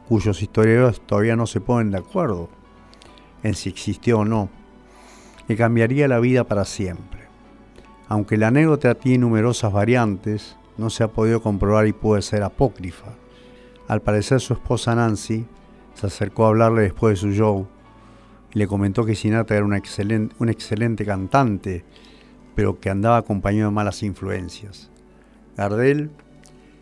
cuyos 0.08 0.42
historiadores 0.42 1.02
todavía 1.02 1.36
no 1.36 1.46
se 1.46 1.60
ponen 1.60 1.92
de 1.92 1.98
acuerdo 1.98 2.50
en 3.44 3.54
si 3.54 3.70
existió 3.70 4.20
o 4.20 4.26
no, 4.26 4.50
que 5.48 5.56
cambiaría 5.56 6.08
la 6.08 6.20
vida 6.20 6.44
para 6.44 6.66
siempre. 6.66 7.22
Aunque 8.10 8.38
la 8.38 8.48
anécdota 8.48 8.96
tiene 8.96 9.20
numerosas 9.20 9.72
variantes, 9.72 10.58
no 10.78 10.90
se 10.90 11.04
ha 11.04 11.08
podido 11.08 11.42
comprobar 11.42 11.88
y 11.88 11.94
puede 11.94 12.22
ser 12.22 12.44
apócrifa. 12.44 13.14
Al 13.88 14.02
parecer 14.02 14.42
su 14.42 14.54
esposa 14.54 14.94
Nancy 14.96 15.46
se 15.94 16.08
acercó 16.08 16.46
a 16.46 16.50
hablarle 16.50 16.84
después 16.84 17.14
de 17.14 17.22
su 17.22 17.32
show 17.32 17.68
y 18.54 18.60
le 18.60 18.68
comentó 18.68 19.06
que 19.06 19.16
Sinatra 19.16 19.58
era 19.58 19.78
excelente, 19.78 20.36
un 20.40 20.50
excelente 20.50 21.06
cantante, 21.06 21.84
pero 22.56 22.80
que 22.80 22.90
andaba 22.90 23.18
acompañado 23.18 23.70
de 23.70 23.76
malas 23.76 24.04
influencias. 24.04 24.90
Gardel 25.56 26.12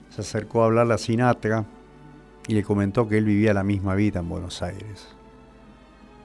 se 0.10 0.22
acercó 0.22 0.64
a 0.64 0.66
hablarle 0.66 0.96
a 0.96 0.98
Sinatra 0.98 1.66
y 2.48 2.54
le 2.56 2.64
comentó 2.64 3.08
que 3.08 3.18
él 3.18 3.26
vivía 3.26 3.54
la 3.54 3.64
misma 3.64 3.96
vida 3.96 4.20
en 4.20 4.30
Buenos 4.30 4.62
Aires. 4.62 5.15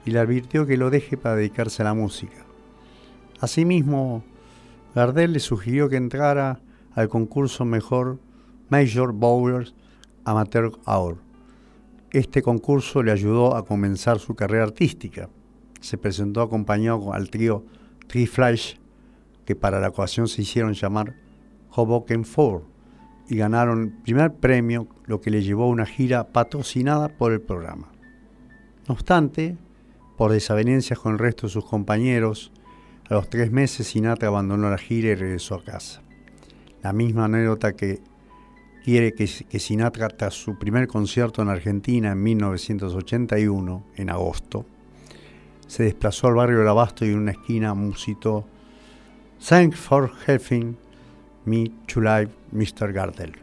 Y 0.05 0.11
le 0.11 0.19
advirtió 0.19 0.65
que 0.65 0.77
lo 0.77 0.89
deje 0.89 1.17
para 1.17 1.35
dedicarse 1.35 1.81
a 1.81 1.85
la 1.85 1.93
música. 1.93 2.45
Asimismo, 3.39 4.23
Gardel 4.95 5.33
le 5.33 5.39
sugirió 5.39 5.89
que 5.89 5.97
entrara 5.97 6.59
al 6.93 7.09
concurso 7.09 7.65
mejor 7.65 8.19
Major 8.69 9.13
Bowlers 9.13 9.73
Amateur 10.25 10.71
Hour 10.85 11.31
este 12.11 12.41
concurso 12.41 13.03
le 13.03 13.11
ayudó 13.11 13.55
a 13.55 13.65
comenzar 13.65 14.19
su 14.19 14.35
carrera 14.35 14.65
artística. 14.65 15.29
Se 15.79 15.97
presentó 15.97 16.41
acompañado 16.41 17.13
al 17.13 17.29
trío 17.29 17.63
Tree 18.07 18.27
Flash, 18.27 18.75
que 19.45 19.55
para 19.55 19.79
la 19.79 19.89
ocasión 19.89 20.27
se 20.27 20.41
hicieron 20.41 20.73
llamar 20.73 21.15
Hoboken 21.73 22.25
Four, 22.25 22.63
y 23.29 23.37
ganaron 23.37 24.01
primer 24.03 24.33
premio, 24.33 24.87
lo 25.05 25.21
que 25.21 25.31
le 25.31 25.41
llevó 25.41 25.63
a 25.63 25.69
una 25.69 25.85
gira 25.85 26.27
patrocinada 26.27 27.07
por 27.07 27.31
el 27.31 27.39
programa. 27.39 27.87
No 28.89 28.93
obstante, 28.93 29.55
por 30.21 30.31
desavenencias 30.31 30.99
con 30.99 31.13
el 31.13 31.17
resto 31.17 31.47
de 31.47 31.53
sus 31.53 31.65
compañeros, 31.65 32.51
a 33.09 33.15
los 33.15 33.27
tres 33.27 33.51
meses 33.51 33.87
Sinatra 33.87 34.27
abandonó 34.27 34.69
la 34.69 34.77
gira 34.77 35.09
y 35.09 35.15
regresó 35.15 35.55
a 35.55 35.63
casa. 35.63 36.03
La 36.83 36.93
misma 36.93 37.25
anécdota 37.25 37.73
que 37.73 38.01
quiere 38.85 39.15
que, 39.15 39.25
Sinatra, 39.25 40.09
tras 40.09 40.35
su 40.35 40.59
primer 40.59 40.87
concierto 40.87 41.41
en 41.41 41.49
Argentina 41.49 42.11
en 42.11 42.21
1981, 42.21 43.83
en 43.95 44.09
agosto, 44.11 44.67
se 45.65 45.85
desplazó 45.85 46.27
al 46.27 46.35
barrio 46.35 46.59
del 46.59 46.67
Abasto 46.67 47.03
y 47.03 47.09
en 47.09 47.17
una 47.17 47.31
esquina 47.31 47.73
musitó 47.73 48.45
Thanks 49.43 49.79
for 49.79 50.11
helping 50.27 50.77
me 51.45 51.71
to 51.91 51.99
live 51.99 52.29
Mr. 52.51 52.93
Gardel. 52.93 53.33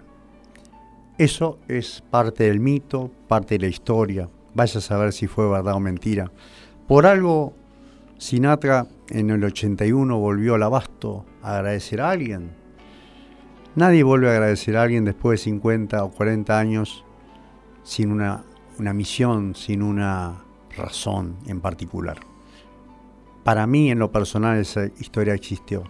Eso 1.18 1.58
es 1.66 2.04
parte 2.08 2.44
del 2.44 2.60
mito, 2.60 3.10
parte 3.26 3.58
de 3.58 3.66
la 3.66 3.66
historia. 3.66 4.28
Vaya 4.54 4.78
a 4.78 4.80
saber 4.80 5.12
si 5.12 5.26
fue 5.26 5.50
verdad 5.50 5.74
o 5.74 5.80
mentira. 5.80 6.30
Por 6.88 7.06
algo, 7.06 7.54
Sinatra 8.16 8.88
en 9.10 9.30
el 9.30 9.44
81 9.44 10.18
volvió 10.18 10.56
al 10.56 10.64
Abasto 10.64 11.24
a 11.42 11.58
agradecer 11.58 12.00
a 12.00 12.10
alguien 12.10 12.58
Nadie 13.78 14.02
vuelve 14.02 14.28
a 14.28 14.32
agradecer 14.32 14.76
a 14.76 14.82
alguien 14.82 15.04
después 15.04 15.38
de 15.38 15.44
50 15.44 16.02
o 16.02 16.10
40 16.10 16.58
años 16.58 17.04
sin 17.84 18.10
una, 18.10 18.42
una 18.76 18.92
misión, 18.92 19.54
sin 19.54 19.82
una 19.82 20.42
razón 20.76 21.36
en 21.46 21.60
particular. 21.60 22.18
Para 23.44 23.68
mí, 23.68 23.92
en 23.92 24.00
lo 24.00 24.10
personal, 24.10 24.58
esa 24.58 24.86
historia 24.98 25.32
existió. 25.34 25.84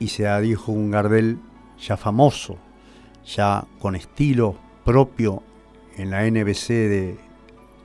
Y 0.00 0.08
se 0.08 0.40
dijo 0.40 0.72
un 0.72 0.90
Gardel 0.90 1.38
ya 1.78 1.96
famoso, 1.96 2.58
ya 3.24 3.64
con 3.78 3.94
estilo 3.94 4.56
propio 4.84 5.44
en 5.96 6.10
la 6.10 6.28
NBC 6.28 6.68
de 6.68 7.16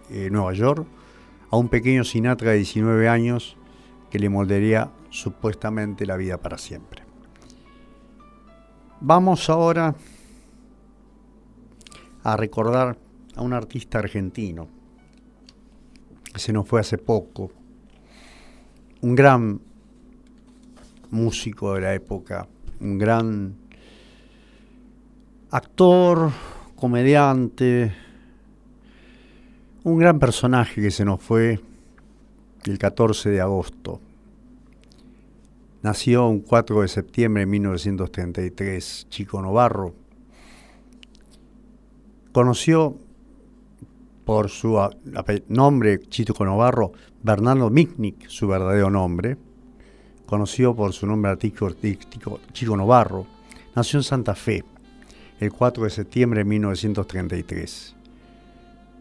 eh, 0.10 0.30
Nueva 0.32 0.54
York, 0.54 0.88
a 1.50 1.58
un 1.58 1.70
pequeño 1.70 2.04
Sinatra 2.04 2.52
de 2.52 2.58
19 2.58 3.08
años 3.08 3.58
que 4.10 4.20
le 4.20 4.30
moldearía 4.30 4.92
supuestamente 5.10 6.06
la 6.06 6.18
vida 6.18 6.38
para 6.38 6.58
siempre. 6.58 7.04
Vamos 9.00 9.50
ahora 9.50 9.96
a 12.24 12.36
recordar 12.36 12.98
a 13.36 13.42
un 13.42 13.54
artista 13.54 14.00
argentino 14.00 14.68
que 16.34 16.40
se 16.40 16.52
nos 16.52 16.68
fue 16.68 16.80
hace 16.80 16.98
poco, 16.98 17.52
un 19.02 19.16
gran 19.16 19.62
músico 21.12 21.76
de 21.76 21.82
la 21.82 21.94
época, 21.94 22.48
un 22.80 22.98
gran 22.98 23.56
actor, 25.52 26.32
comediante, 26.76 27.94
un 29.84 29.98
gran 29.98 30.20
personaje 30.20 30.82
que 30.82 30.92
se 30.92 31.06
nos 31.06 31.22
fue 31.22 31.60
el 32.66 32.78
14 32.78 33.30
de 33.30 33.42
agosto. 33.42 34.02
Nació 35.82 36.28
un 36.28 36.42
4 36.42 36.82
de 36.82 36.88
septiembre 36.88 37.42
de 37.42 37.46
1933, 37.46 39.08
Chico 39.10 39.42
Novarro. 39.42 39.94
Conoció 42.32 42.98
por 44.26 44.50
su 44.50 44.78
nombre, 45.48 46.00
Chico 46.10 46.44
Novarro, 46.44 46.92
Bernardo 47.24 47.70
Michnik, 47.70 48.28
su 48.28 48.48
verdadero 48.48 48.90
nombre. 48.90 49.38
Conoció 50.26 50.76
por 50.76 50.92
su 50.92 51.08
nombre 51.08 51.32
artístico 51.32 52.40
Chico 52.52 52.76
Novarro. 52.76 53.26
Nació 53.76 54.00
en 54.00 54.04
Santa 54.04 54.36
Fe 54.36 54.66
el 55.40 55.54
4 55.54 55.84
de 55.84 55.90
septiembre 55.90 56.40
de 56.40 56.46
1933 56.46 57.97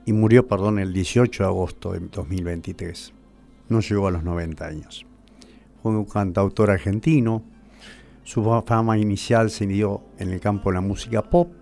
y 0.07 0.13
murió, 0.13 0.47
perdón, 0.47 0.79
el 0.79 0.93
18 0.93 1.43
de 1.43 1.49
agosto 1.49 1.93
de 1.93 1.99
2023. 1.99 3.13
No 3.69 3.81
llegó 3.81 4.07
a 4.07 4.13
los 4.13 4.23
90 4.23 4.65
años. 4.65 5.05
Fue 5.83 5.91
un 5.91 6.05
cantautor 6.05 6.71
argentino. 6.71 7.43
Su 8.23 8.45
fama 8.65 8.99
inicial 8.99 9.51
se 9.51 9.67
dio 9.67 10.03
en 10.19 10.31
el 10.31 10.39
campo 10.39 10.71
de 10.71 10.75
la 10.75 10.81
música 10.81 11.23
pop, 11.23 11.53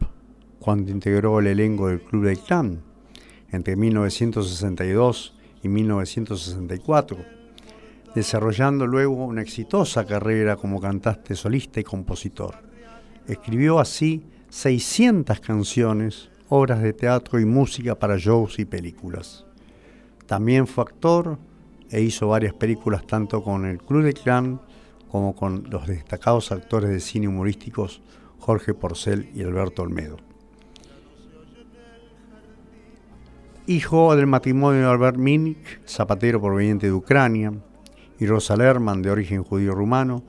cuando 0.61 0.91
integró 0.91 1.41
el 1.41 1.47
elenco 1.47 1.89
del 1.89 2.03
Club 2.03 2.27
del 2.27 2.39
Clan 2.39 2.83
entre 3.51 3.77
1962 3.77 5.35
y 5.63 5.69
1964, 5.69 7.17
desarrollando 8.15 8.87
luego 8.87 9.25
una 9.25 9.41
exitosa 9.41 10.05
carrera 10.05 10.57
como 10.57 10.81
cantante 10.81 11.35
solista 11.35 11.81
y 11.81 11.85
compositor. 11.85 12.57
Escribió 13.27 13.79
así 13.79 14.27
600 14.51 15.41
canciones 15.41 16.31
obras 16.55 16.81
de 16.81 16.93
teatro 16.93 17.41
y 17.41 17.45
música 17.45 17.99
para 17.99 18.17
shows 18.17 18.61
y 18.61 18.65
películas. 18.65 19.45
También 20.27 20.69
fue 20.69 20.85
actor 20.85 21.37
e 21.91 22.01
hizo 22.01 22.29
varias 22.29 22.55
películas 22.55 23.05
tanto 23.09 23.43
con 23.43 23.67
el 23.67 23.79
Club 23.79 24.05
de 24.05 24.13
Clan 24.13 24.61
como 25.11 25.35
con 25.35 25.65
los 25.69 25.89
destacados 25.89 26.53
actores 26.53 26.91
de 26.91 27.01
cine 27.01 27.27
humorísticos 27.27 28.03
Jorge 28.39 28.73
Porcel 28.73 29.31
y 29.35 29.43
Alberto 29.43 29.83
Olmedo. 29.83 30.17
Hijo 33.67 34.15
del 34.15 34.29
matrimonio 34.29 34.83
de 34.83 34.87
Albert 34.87 35.17
Minich, 35.17 35.81
zapatero 35.85 36.41
proveniente 36.41 36.87
de 36.87 36.93
Ucrania, 36.93 37.53
y 38.21 38.27
Rosa 38.27 38.57
Lerman, 38.57 39.03
de 39.03 39.11
origen 39.11 39.43
judío-rumano, 39.43 40.23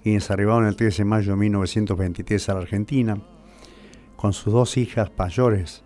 quienes 0.00 0.30
arribaron 0.30 0.66
el 0.66 0.76
13 0.76 0.98
de 0.98 1.04
mayo 1.06 1.32
de 1.32 1.38
1923 1.38 2.48
a 2.48 2.54
la 2.54 2.60
Argentina, 2.60 3.20
con 4.22 4.32
sus 4.32 4.52
dos 4.52 4.76
hijas 4.76 5.10
mayores. 5.18 5.82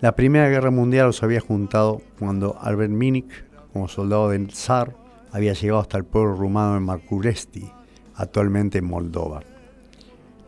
La 0.00 0.16
Primera 0.16 0.48
Guerra 0.48 0.70
Mundial 0.70 1.08
los 1.08 1.22
había 1.22 1.40
juntado 1.40 2.00
cuando 2.18 2.56
Albert 2.58 2.90
Minich, 2.90 3.44
como 3.74 3.86
soldado 3.86 4.30
del 4.30 4.50
zar, 4.50 4.96
había 5.30 5.52
llegado 5.52 5.82
hasta 5.82 5.98
el 5.98 6.06
pueblo 6.06 6.36
rumano 6.36 6.72
de 6.72 6.80
Markuresti, 6.80 7.70
actualmente 8.14 8.78
en 8.78 8.86
Moldova. 8.86 9.42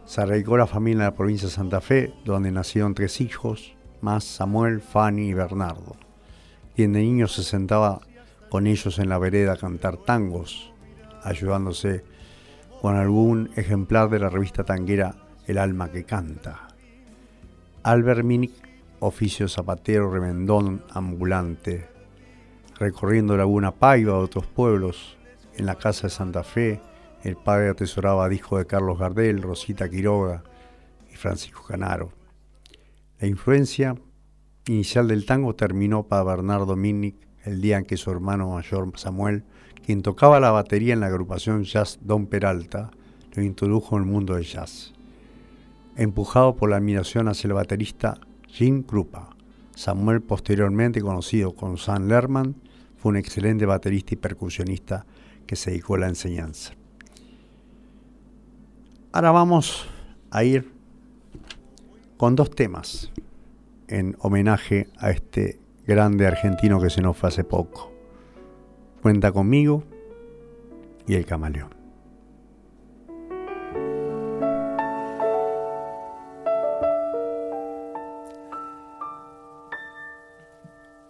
Se 0.06 0.22
arraigó 0.22 0.56
la 0.56 0.66
familia 0.66 1.02
en 1.02 1.10
la 1.10 1.14
provincia 1.14 1.48
de 1.48 1.54
Santa 1.54 1.82
Fe, 1.82 2.14
donde 2.24 2.50
nacieron 2.50 2.94
tres 2.94 3.20
hijos, 3.20 3.74
más 4.00 4.24
Samuel, 4.24 4.80
Fanny 4.80 5.28
y 5.28 5.34
Bernardo, 5.34 5.96
quien 6.74 6.94
de 6.94 7.00
niño 7.00 7.28
se 7.28 7.42
sentaba 7.42 8.00
con 8.48 8.66
ellos 8.66 8.98
en 8.98 9.10
la 9.10 9.18
vereda 9.18 9.52
a 9.52 9.58
cantar 9.58 9.98
tangos, 9.98 10.72
ayudándose 11.22 12.04
con 12.80 12.96
algún 12.96 13.50
ejemplar 13.56 14.08
de 14.08 14.18
la 14.18 14.30
revista 14.30 14.64
tanguera 14.64 15.14
El 15.46 15.58
alma 15.58 15.90
que 15.90 16.04
canta. 16.04 16.71
Albert 17.84 18.22
Minich, 18.22 18.54
oficio 19.00 19.48
zapatero 19.48 20.08
remendón 20.08 20.84
ambulante, 20.90 21.88
recorriendo 22.78 23.36
Laguna 23.36 23.72
Paiva 23.72 24.18
otros 24.18 24.46
pueblos. 24.46 25.18
En 25.56 25.66
la 25.66 25.74
casa 25.74 26.06
de 26.06 26.10
Santa 26.10 26.44
Fe, 26.44 26.80
el 27.24 27.36
padre 27.36 27.70
atesoraba 27.70 28.32
hijo 28.32 28.56
de 28.56 28.66
Carlos 28.66 29.00
Gardel, 29.00 29.42
Rosita 29.42 29.90
Quiroga 29.90 30.44
y 31.12 31.16
Francisco 31.16 31.64
Canaro. 31.66 32.12
La 33.18 33.26
influencia 33.26 33.96
inicial 34.68 35.08
del 35.08 35.26
tango 35.26 35.56
terminó 35.56 36.04
para 36.04 36.22
Bernardo 36.22 36.76
Minich 36.76 37.16
el 37.42 37.60
día 37.60 37.78
en 37.78 37.84
que 37.84 37.96
su 37.96 38.12
hermano 38.12 38.50
mayor 38.50 38.92
Samuel, 38.94 39.42
quien 39.84 40.02
tocaba 40.02 40.38
la 40.38 40.52
batería 40.52 40.94
en 40.94 41.00
la 41.00 41.06
agrupación 41.06 41.64
Jazz 41.64 41.98
Don 42.00 42.28
Peralta, 42.28 42.92
lo 43.34 43.42
introdujo 43.42 43.96
en 43.96 44.04
el 44.04 44.08
mundo 44.08 44.34
del 44.36 44.44
jazz 44.44 44.92
empujado 45.96 46.56
por 46.56 46.70
la 46.70 46.76
admiración 46.76 47.28
hacia 47.28 47.48
el 47.48 47.54
baterista 47.54 48.18
Jim 48.48 48.82
Krupa. 48.82 49.36
Samuel, 49.74 50.20
posteriormente 50.20 51.00
conocido 51.00 51.54
como 51.54 51.76
Sam 51.76 52.08
Lerman, 52.08 52.54
fue 52.96 53.10
un 53.10 53.16
excelente 53.16 53.66
baterista 53.66 54.14
y 54.14 54.16
percusionista 54.16 55.06
que 55.46 55.56
se 55.56 55.70
dedicó 55.70 55.94
a 55.94 56.00
la 56.00 56.08
enseñanza. 56.08 56.74
Ahora 59.12 59.30
vamos 59.30 59.86
a 60.30 60.44
ir 60.44 60.70
con 62.16 62.36
dos 62.36 62.50
temas 62.50 63.10
en 63.88 64.16
homenaje 64.20 64.88
a 64.98 65.10
este 65.10 65.58
grande 65.86 66.26
argentino 66.26 66.80
que 66.80 66.90
se 66.90 67.02
nos 67.02 67.16
fue 67.16 67.28
hace 67.28 67.44
poco. 67.44 67.92
Cuenta 69.02 69.32
conmigo 69.32 69.82
y 71.06 71.14
el 71.14 71.26
camaleón. 71.26 71.81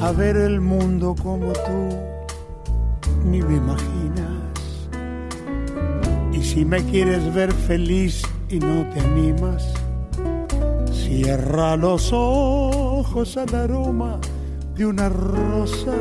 a 0.00 0.12
ver 0.12 0.36
el 0.36 0.60
mundo 0.60 1.14
como 1.22 1.52
tú 1.52 1.96
ni 3.24 3.42
me 3.42 3.56
imaginas. 3.56 4.88
Y 6.32 6.42
si 6.42 6.64
me 6.64 6.84
quieres 6.84 7.32
ver 7.34 7.52
feliz 7.52 8.22
y 8.48 8.58
no 8.58 8.86
te 8.90 9.00
animas, 9.00 9.64
cierra 10.92 11.76
los 11.76 12.10
ojos 12.12 13.36
al 13.36 13.54
aroma 13.54 14.18
de 14.74 14.86
una 14.86 15.08
rosa 15.08 15.94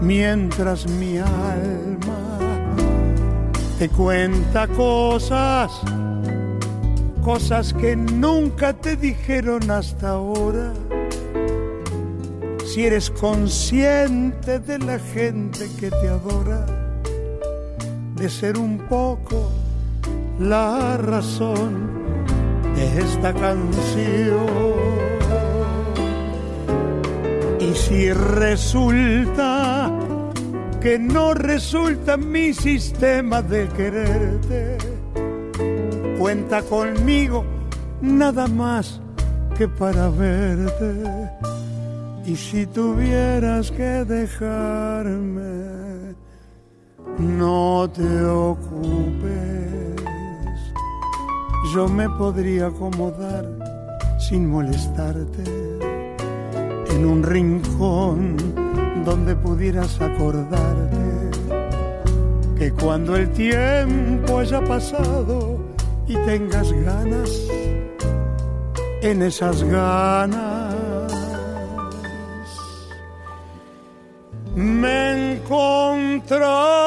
mientras 0.00 0.88
mi 0.88 1.18
alma 1.18 2.38
te 3.78 3.88
cuenta 3.88 4.68
cosas, 4.68 5.72
cosas 7.22 7.74
que 7.74 7.96
nunca 7.96 8.72
te 8.72 8.96
dijeron 8.96 9.70
hasta 9.70 10.10
ahora 10.10 10.72
si 12.76 12.84
eres 12.84 13.08
consciente 13.08 14.58
de 14.58 14.78
la 14.78 14.98
gente 14.98 15.66
que 15.80 15.90
te 15.90 16.08
adora, 16.08 16.66
de 18.16 18.28
ser 18.28 18.58
un 18.58 18.76
poco 18.76 19.50
la 20.38 20.98
razón 20.98 21.88
de 22.74 23.00
esta 23.00 23.32
canción. 23.32 24.46
Y 27.60 27.74
si 27.74 28.12
resulta 28.12 29.90
que 30.78 30.98
no 30.98 31.32
resulta 31.32 32.18
mi 32.18 32.52
sistema 32.52 33.40
de 33.40 33.68
quererte, 33.68 34.76
cuenta 36.18 36.60
conmigo 36.60 37.42
nada 38.02 38.46
más 38.46 39.00
que 39.56 39.66
para 39.66 40.10
verte. 40.10 41.55
Y 42.26 42.34
si 42.34 42.66
tuvieras 42.66 43.70
que 43.70 44.04
dejarme, 44.04 45.46
no 47.18 47.88
te 47.88 48.24
ocupes, 48.24 50.02
yo 51.72 51.86
me 51.88 52.10
podría 52.10 52.66
acomodar 52.66 53.46
sin 54.18 54.50
molestarte 54.50 55.44
en 56.90 57.06
un 57.06 57.22
rincón 57.22 58.36
donde 59.04 59.36
pudieras 59.36 60.00
acordarte 60.00 61.30
que 62.58 62.72
cuando 62.72 63.14
el 63.14 63.30
tiempo 63.30 64.38
haya 64.40 64.64
pasado 64.64 65.60
y 66.08 66.14
tengas 66.26 66.72
ganas, 66.72 67.30
en 69.00 69.22
esas 69.22 69.62
ganas 69.62 70.45
entrar. 76.26 76.85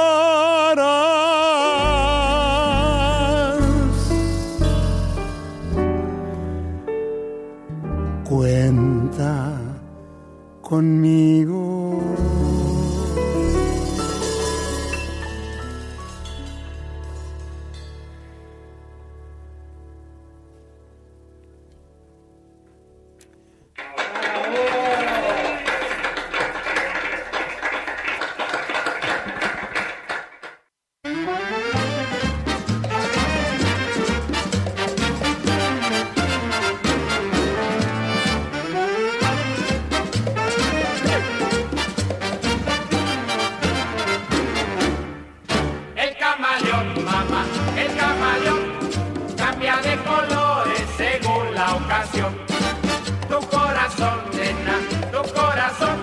corazón, 54.00 54.24
nena, 54.34 55.12
tu 55.12 55.34
corazón 55.34 55.98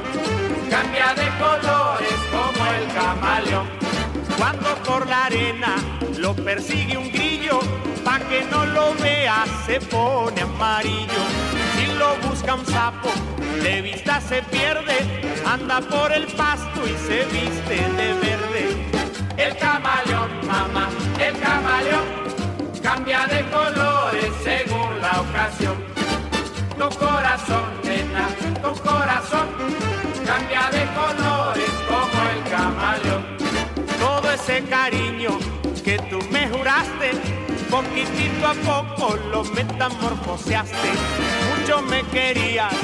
cambia 0.71 1.15
de 1.15 1.29
colores 1.39 2.19
como 2.31 2.67
el 2.73 2.87
camaleón. 2.93 3.69
Cuando 4.39 4.75
por 4.85 5.07
la 5.09 5.27
arena 5.27 5.77
lo 6.19 6.35
persigue 6.35 6.97
un 6.97 7.11
grillo, 7.11 7.61
pa' 8.05 8.19
que 8.19 8.45
no 8.51 8.67
lo 8.67 8.95
vea 8.97 9.45
se 9.65 9.81
pone 9.81 10.43
amarillo. 10.43 11.23
Si 11.77 11.87
lo 11.99 12.17
busca 12.29 12.55
un 12.55 12.67
sapo, 12.67 13.11
de 13.63 13.81
vista 13.83 14.21
se 14.21 14.43
pierde, 14.43 15.33
anda 15.47 15.81
por 15.81 16.13
el 16.13 16.27
pasto 16.27 16.87
y 16.87 16.95
se 17.07 17.25
viste 17.27 17.77
de 17.99 18.15
verde. 18.15 18.87
El 19.39 19.57
camaleón, 19.57 20.31
mamá, 20.47 20.89
el 21.19 21.39
camaleón 21.39 22.05
cambia 22.83 23.27
de 23.27 23.45
colores 23.51 24.33
según 24.45 25.01
la 25.01 25.21
ocasión 25.21 25.96
tu 26.79 26.89
corazón, 26.99 27.65
nena, 27.85 28.29
tu 28.63 28.73
corazón 28.83 29.49
cambia 30.27 30.71
de 30.71 30.87
colores 30.95 31.71
como 31.89 32.19
el 32.35 32.51
camaleón. 32.51 33.25
Todo 33.99 34.31
ese 34.31 34.63
cariño 34.65 35.39
que 35.85 35.99
tú 36.11 36.19
me 36.31 36.49
juraste, 36.49 37.13
poquitito 37.71 38.47
a 38.47 38.55
poco 38.55 39.17
lo 39.31 39.45
metamorfoseaste. 39.45 40.91
Mucho 41.49 41.83
me 41.83 42.03
querías, 42.05 42.75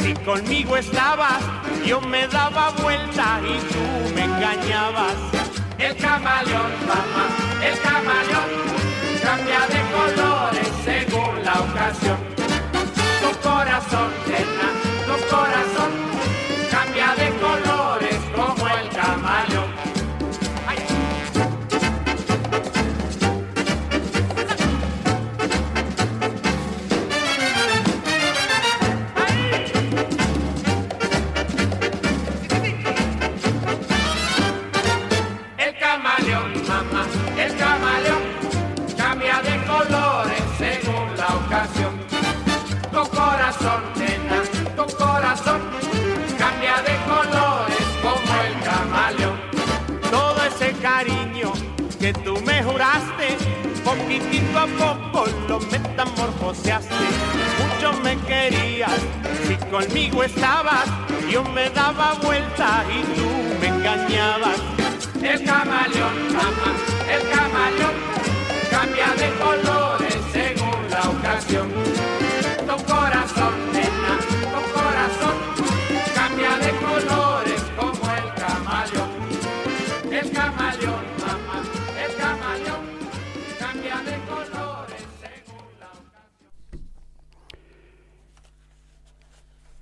si 0.00 0.14
conmigo 0.14 0.76
estabas, 0.76 1.40
yo 1.86 2.00
me 2.00 2.26
daba 2.28 2.70
vuelta 2.82 3.40
y 3.42 3.58
tú 3.72 4.14
me 4.14 4.24
engañabas. 4.24 5.14
El 5.78 5.96
camaleón, 5.96 6.72
mamá, 6.86 7.26
el 7.64 7.80
camaleón 7.80 8.48
cambia 9.22 9.60
de 9.68 9.80
color 9.92 10.27
mucho 56.66 57.92
me 58.02 58.16
querías. 58.26 59.00
Si 59.46 59.56
conmigo 59.70 60.22
estabas, 60.22 60.86
yo 61.30 61.42
me 61.44 61.70
daba 61.70 62.14
vuelta 62.22 62.84
y 62.88 63.02
tú 63.14 63.28
me 63.60 63.68
engañabas. 63.68 64.58
El 65.22 65.44
camaleón, 65.44 66.32
mamá, 66.32 66.72
el 67.10 67.22
camaleón, 67.30 67.94
cambia 68.70 69.14
de 69.14 69.30
colores 69.38 70.16
según 70.32 70.90
la 70.90 71.08
ocasión. 71.08 71.87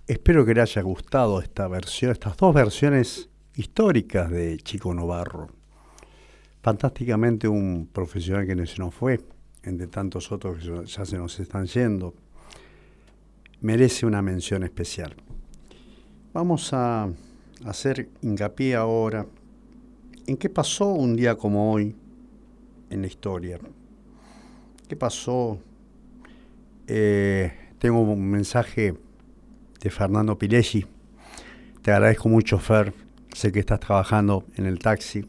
Espero 0.08 0.46
que 0.46 0.54
le 0.54 0.60
haya 0.60 0.82
gustado 0.82 1.40
esta 1.40 1.66
versión, 1.66 2.12
estas 2.12 2.36
dos 2.36 2.54
versiones 2.54 3.28
históricas 3.56 4.30
de 4.30 4.56
Chico 4.58 4.94
Novarro. 4.94 5.48
Fantásticamente 6.62 7.48
un 7.48 7.88
profesional 7.92 8.46
que 8.46 8.54
no 8.54 8.64
se 8.66 8.78
nos 8.78 8.94
fue, 8.94 9.20
entre 9.64 9.88
tantos 9.88 10.30
otros 10.30 10.58
que 10.58 10.86
ya 10.86 11.04
se 11.04 11.18
nos 11.18 11.40
están 11.40 11.66
yendo. 11.66 12.14
Merece 13.62 14.06
una 14.06 14.22
mención 14.22 14.62
especial. 14.62 15.12
Vamos 16.32 16.72
a 16.72 17.08
hacer 17.64 18.08
hincapié 18.22 18.76
ahora 18.76 19.26
en 20.24 20.36
qué 20.36 20.48
pasó 20.48 20.86
un 20.86 21.16
día 21.16 21.34
como 21.34 21.72
hoy 21.72 21.96
en 22.90 23.00
la 23.00 23.08
historia. 23.08 23.58
¿Qué 24.86 24.94
pasó? 24.94 25.58
Eh, 26.86 27.52
tengo 27.80 28.02
un 28.02 28.30
mensaje 28.30 28.94
Fernando 29.90 30.38
Pilesi. 30.38 30.87
Te 31.83 31.92
agradezco 31.92 32.29
mucho, 32.29 32.59
Fer. 32.59 32.92
Sé 33.33 33.53
que 33.53 33.61
estás 33.61 33.81
trabajando 33.81 34.44
en 34.57 34.66
el 34.66 34.79
taxi. 34.79 35.27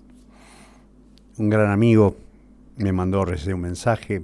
Un 1.38 1.50
gran 1.50 1.72
amigo 1.72 2.16
me 2.78 2.94
mandó 2.94 3.26
recién 3.26 3.56
un 3.56 3.62
mensaje. 3.62 4.24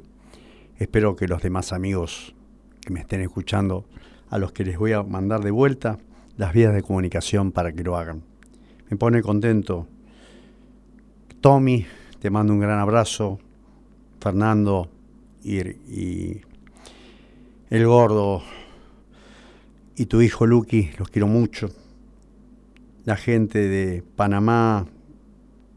Espero 0.77 1.15
que 1.15 1.27
los 1.27 1.41
demás 1.41 1.73
amigos 1.73 2.35
que 2.81 2.93
me 2.93 2.99
estén 2.99 3.21
escuchando, 3.21 3.85
a 4.29 4.37
los 4.37 4.51
que 4.51 4.65
les 4.65 4.77
voy 4.77 4.93
a 4.93 5.03
mandar 5.03 5.41
de 5.41 5.51
vuelta 5.51 5.99
las 6.37 6.53
vías 6.53 6.73
de 6.73 6.81
comunicación 6.81 7.51
para 7.51 7.71
que 7.71 7.83
lo 7.83 7.97
hagan. 7.97 8.23
Me 8.89 8.97
pone 8.97 9.21
contento. 9.21 9.87
Tommy, 11.41 11.85
te 12.19 12.29
mando 12.29 12.53
un 12.53 12.59
gran 12.59 12.79
abrazo. 12.79 13.39
Fernando 14.19 14.89
y, 15.43 16.41
el 17.69 17.85
gordo 17.85 18.41
y 19.95 20.05
tu 20.07 20.21
hijo 20.21 20.45
Lucky, 20.45 20.91
los 20.97 21.09
quiero 21.09 21.27
mucho. 21.27 21.69
La 23.05 23.15
gente 23.15 23.59
de 23.59 24.01
Panamá, 24.15 24.87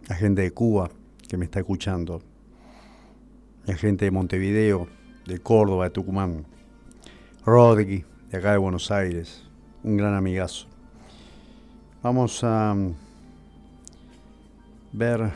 la 0.08 0.14
gente 0.14 0.42
de 0.42 0.52
Cuba 0.52 0.90
que 1.28 1.36
me 1.36 1.44
está 1.44 1.58
escuchando, 1.58 2.22
la 3.66 3.74
gente 3.74 4.04
de 4.04 4.10
Montevideo, 4.10 4.88
de 5.26 5.40
Córdoba, 5.40 5.84
de 5.84 5.90
Tucumán, 5.90 6.46
Rodri, 7.44 8.04
de 8.30 8.38
acá 8.38 8.52
de 8.52 8.58
Buenos 8.58 8.90
Aires, 8.90 9.42
un 9.82 9.96
gran 9.96 10.14
amigazo. 10.14 10.66
Vamos 12.02 12.44
a 12.44 12.74
mm, 12.74 12.94
ver 14.92 15.30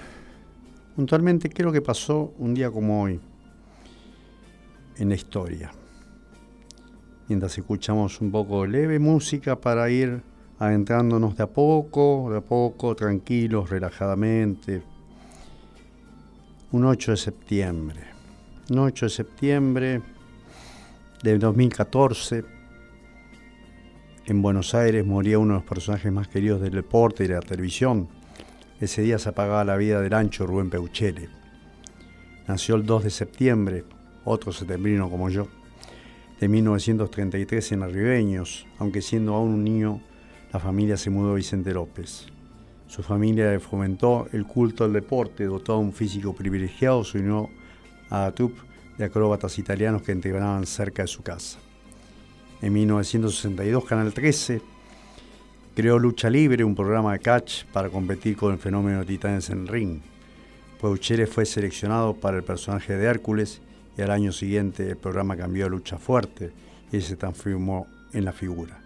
puntualmente 0.94 1.50
qué 1.50 1.62
es 1.62 1.66
lo 1.66 1.72
que 1.72 1.82
pasó 1.82 2.32
un 2.38 2.54
día 2.54 2.70
como 2.70 3.02
hoy 3.02 3.20
en 4.96 5.08
la 5.08 5.14
historia. 5.16 5.72
Mientras 7.30 7.56
escuchamos 7.56 8.20
un 8.20 8.32
poco 8.32 8.66
leve 8.66 8.98
música 8.98 9.54
para 9.54 9.88
ir 9.88 10.20
adentrándonos 10.58 11.36
de 11.36 11.44
a 11.44 11.46
poco, 11.46 12.26
de 12.28 12.38
a 12.38 12.40
poco, 12.40 12.96
tranquilos, 12.96 13.70
relajadamente. 13.70 14.82
Un 16.72 16.86
8 16.86 17.12
de 17.12 17.16
septiembre. 17.16 18.00
Un 18.70 18.80
8 18.80 19.06
de 19.06 19.10
septiembre 19.10 20.02
de 21.22 21.38
2014. 21.38 22.44
En 24.26 24.42
Buenos 24.42 24.74
Aires 24.74 25.06
moría 25.06 25.38
uno 25.38 25.54
de 25.54 25.60
los 25.60 25.68
personajes 25.68 26.10
más 26.10 26.26
queridos 26.26 26.60
del 26.60 26.72
deporte 26.72 27.22
y 27.22 27.28
de 27.28 27.34
la 27.34 27.42
televisión. 27.42 28.08
Ese 28.80 29.02
día 29.02 29.20
se 29.20 29.28
apagaba 29.28 29.64
la 29.64 29.76
vida 29.76 30.00
del 30.00 30.14
ancho 30.14 30.48
Rubén 30.48 30.68
Peuchele. 30.68 31.28
Nació 32.48 32.74
el 32.74 32.84
2 32.84 33.04
de 33.04 33.10
septiembre 33.10 33.84
otro 34.24 34.52
septembrino 34.52 35.08
como 35.08 35.30
yo, 35.30 35.46
de 36.40 36.48
1933 36.48 37.72
en 37.72 37.82
Arribeños, 37.82 38.66
aunque 38.78 39.02
siendo 39.02 39.34
aún 39.34 39.50
un 39.50 39.64
niño, 39.64 40.00
la 40.52 40.58
familia 40.58 40.96
se 40.96 41.10
mudó 41.10 41.32
a 41.32 41.34
Vicente 41.34 41.74
López. 41.74 42.26
Su 42.86 43.02
familia 43.02 43.60
fomentó 43.60 44.26
el 44.32 44.46
culto 44.46 44.84
al 44.84 44.94
deporte, 44.94 45.44
dotado 45.44 45.78
de 45.78 45.84
un 45.84 45.92
físico 45.92 46.34
privilegiado, 46.34 47.04
se 47.04 47.18
unió 47.18 47.50
a 48.08 48.20
la 48.22 48.34
de 48.96 49.04
acróbatas 49.04 49.58
italianos 49.58 50.02
que 50.02 50.12
entrenaban 50.12 50.66
cerca 50.66 51.02
de 51.02 51.08
su 51.08 51.22
casa. 51.22 51.58
En 52.62 52.72
1962, 52.72 53.84
Canal 53.84 54.12
13 54.12 54.62
creó 55.74 55.98
Lucha 55.98 56.30
Libre, 56.30 56.64
un 56.64 56.74
programa 56.74 57.12
de 57.12 57.18
catch 57.18 57.64
para 57.66 57.90
competir 57.90 58.36
con 58.36 58.52
el 58.54 58.58
fenómeno 58.58 59.00
de 59.00 59.04
Titanes 59.04 59.50
en 59.50 59.60
el 59.60 59.68
ring. 59.68 60.00
Puechele 60.80 61.26
fue 61.26 61.44
seleccionado 61.44 62.14
para 62.14 62.38
el 62.38 62.44
personaje 62.44 62.96
de 62.96 63.06
Hércules 63.06 63.60
y 63.96 64.02
al 64.02 64.10
año 64.10 64.32
siguiente 64.32 64.88
el 64.88 64.96
programa 64.96 65.36
cambió 65.36 65.66
a 65.66 65.68
Lucha 65.68 65.98
Fuerte 65.98 66.52
y 66.92 67.00
se 67.00 67.16
transformó 67.16 67.86
en 68.12 68.24
la 68.24 68.32
figura. 68.32 68.80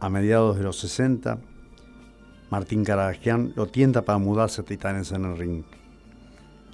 A 0.00 0.08
mediados 0.08 0.56
de 0.56 0.62
los 0.62 0.78
60, 0.78 1.38
Martín 2.50 2.84
Caradagian 2.84 3.52
lo 3.56 3.66
tienta 3.66 4.02
para 4.02 4.18
mudarse 4.18 4.60
a 4.60 4.64
Titanes 4.64 5.12
en 5.12 5.24
el 5.24 5.36
ring. 5.36 5.64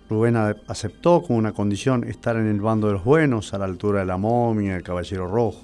Rubén 0.08 0.36
aceptó 0.36 1.22
con 1.22 1.36
una 1.36 1.52
condición 1.52 2.04
estar 2.04 2.36
en 2.36 2.46
el 2.46 2.60
bando 2.60 2.88
de 2.88 2.94
los 2.94 3.04
buenos, 3.04 3.54
a 3.54 3.58
la 3.58 3.64
altura 3.64 4.00
de 4.00 4.06
la 4.06 4.18
momia 4.18 4.76
el 4.76 4.82
caballero 4.82 5.26
rojo. 5.26 5.62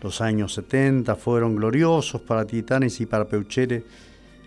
Los 0.00 0.20
años 0.20 0.54
70 0.54 1.14
fueron 1.16 1.56
gloriosos 1.56 2.20
para 2.22 2.46
Titanes 2.46 3.00
y 3.00 3.06
para 3.06 3.26
Peuchere, 3.26 3.84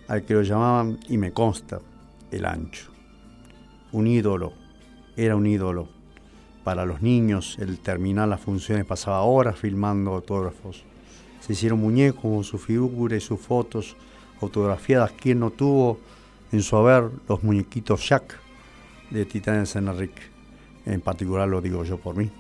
al 0.07 0.23
que 0.23 0.33
lo 0.33 0.41
llamaban, 0.41 0.99
y 1.09 1.17
me 1.17 1.31
consta, 1.31 1.79
el 2.31 2.45
ancho. 2.45 2.91
Un 3.91 4.07
ídolo 4.07 4.64
era 5.17 5.35
un 5.35 5.47
ídolo. 5.47 5.87
Para 6.63 6.85
los 6.85 7.01
niños, 7.01 7.57
el 7.59 7.79
terminar 7.79 8.27
las 8.27 8.41
funciones 8.41 8.85
pasaba 8.85 9.21
horas 9.21 9.57
filmando 9.57 10.15
autógrafos. 10.15 10.83
Se 11.39 11.53
hicieron 11.53 11.79
muñecos 11.79 12.21
con 12.21 12.43
su 12.43 12.57
figura 12.57 13.15
y 13.15 13.21
sus 13.21 13.39
fotos 13.39 13.95
autografiadas. 14.41 15.11
¿Quién 15.11 15.39
no 15.39 15.51
tuvo 15.51 15.99
en 16.51 16.63
su 16.63 16.75
haber 16.75 17.11
los 17.29 17.43
muñequitos 17.43 18.07
Jack 18.07 18.39
de 19.11 19.25
Titanes 19.25 19.75
en 19.75 19.87
Enrique? 19.87 20.23
En 20.85 21.01
particular 21.01 21.47
lo 21.47 21.61
digo 21.61 21.83
yo 21.83 21.97
por 21.97 22.15
mí. 22.15 22.31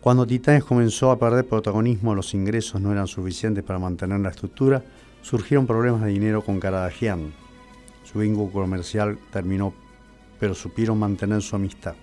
Cuando 0.00 0.26
Titanes 0.26 0.64
comenzó 0.64 1.12
a 1.12 1.18
perder 1.18 1.46
protagonismo, 1.46 2.16
los 2.16 2.34
ingresos 2.34 2.80
no 2.80 2.90
eran 2.90 3.06
suficientes 3.06 3.62
para 3.62 3.78
mantener 3.78 4.18
la 4.18 4.30
estructura, 4.30 4.82
surgieron 5.22 5.64
problemas 5.64 6.02
de 6.02 6.08
dinero 6.08 6.42
con 6.42 6.58
Caradagian. 6.58 7.32
Su 8.02 8.18
bingo 8.18 8.50
comercial 8.50 9.16
terminó 9.30 9.72
pero 10.42 10.56
supieron 10.56 10.98
mantener 10.98 11.40
su 11.40 11.54
amistad. 11.54 11.94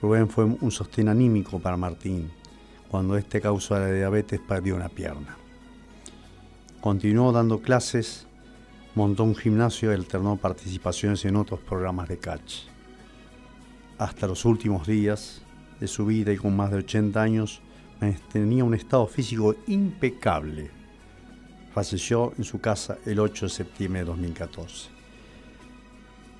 Rubén 0.00 0.30
fue 0.30 0.46
un 0.46 0.70
sostén 0.70 1.06
anímico 1.10 1.58
para 1.58 1.76
Martín. 1.76 2.30
Cuando 2.90 3.14
este 3.14 3.42
causó 3.42 3.78
la 3.78 3.92
diabetes 3.92 4.40
perdió 4.40 4.74
una 4.74 4.88
pierna. 4.88 5.36
Continuó 6.80 7.30
dando 7.30 7.60
clases, 7.60 8.26
montó 8.94 9.24
un 9.24 9.36
gimnasio 9.36 9.90
y 9.90 9.94
alternó 9.96 10.36
participaciones 10.36 11.22
en 11.26 11.36
otros 11.36 11.60
programas 11.60 12.08
de 12.08 12.16
catch. 12.16 12.60
Hasta 13.98 14.26
los 14.26 14.46
últimos 14.46 14.86
días 14.86 15.42
de 15.78 15.88
su 15.88 16.06
vida 16.06 16.32
y 16.32 16.38
con 16.38 16.56
más 16.56 16.70
de 16.70 16.78
80 16.78 17.20
años, 17.20 17.60
tenía 18.32 18.64
un 18.64 18.72
estado 18.72 19.06
físico 19.06 19.54
impecable. 19.66 20.70
Falleció 21.74 22.32
en 22.38 22.44
su 22.44 22.62
casa 22.62 22.96
el 23.04 23.20
8 23.20 23.44
de 23.44 23.50
septiembre 23.50 24.00
de 24.00 24.06
2014. 24.06 24.97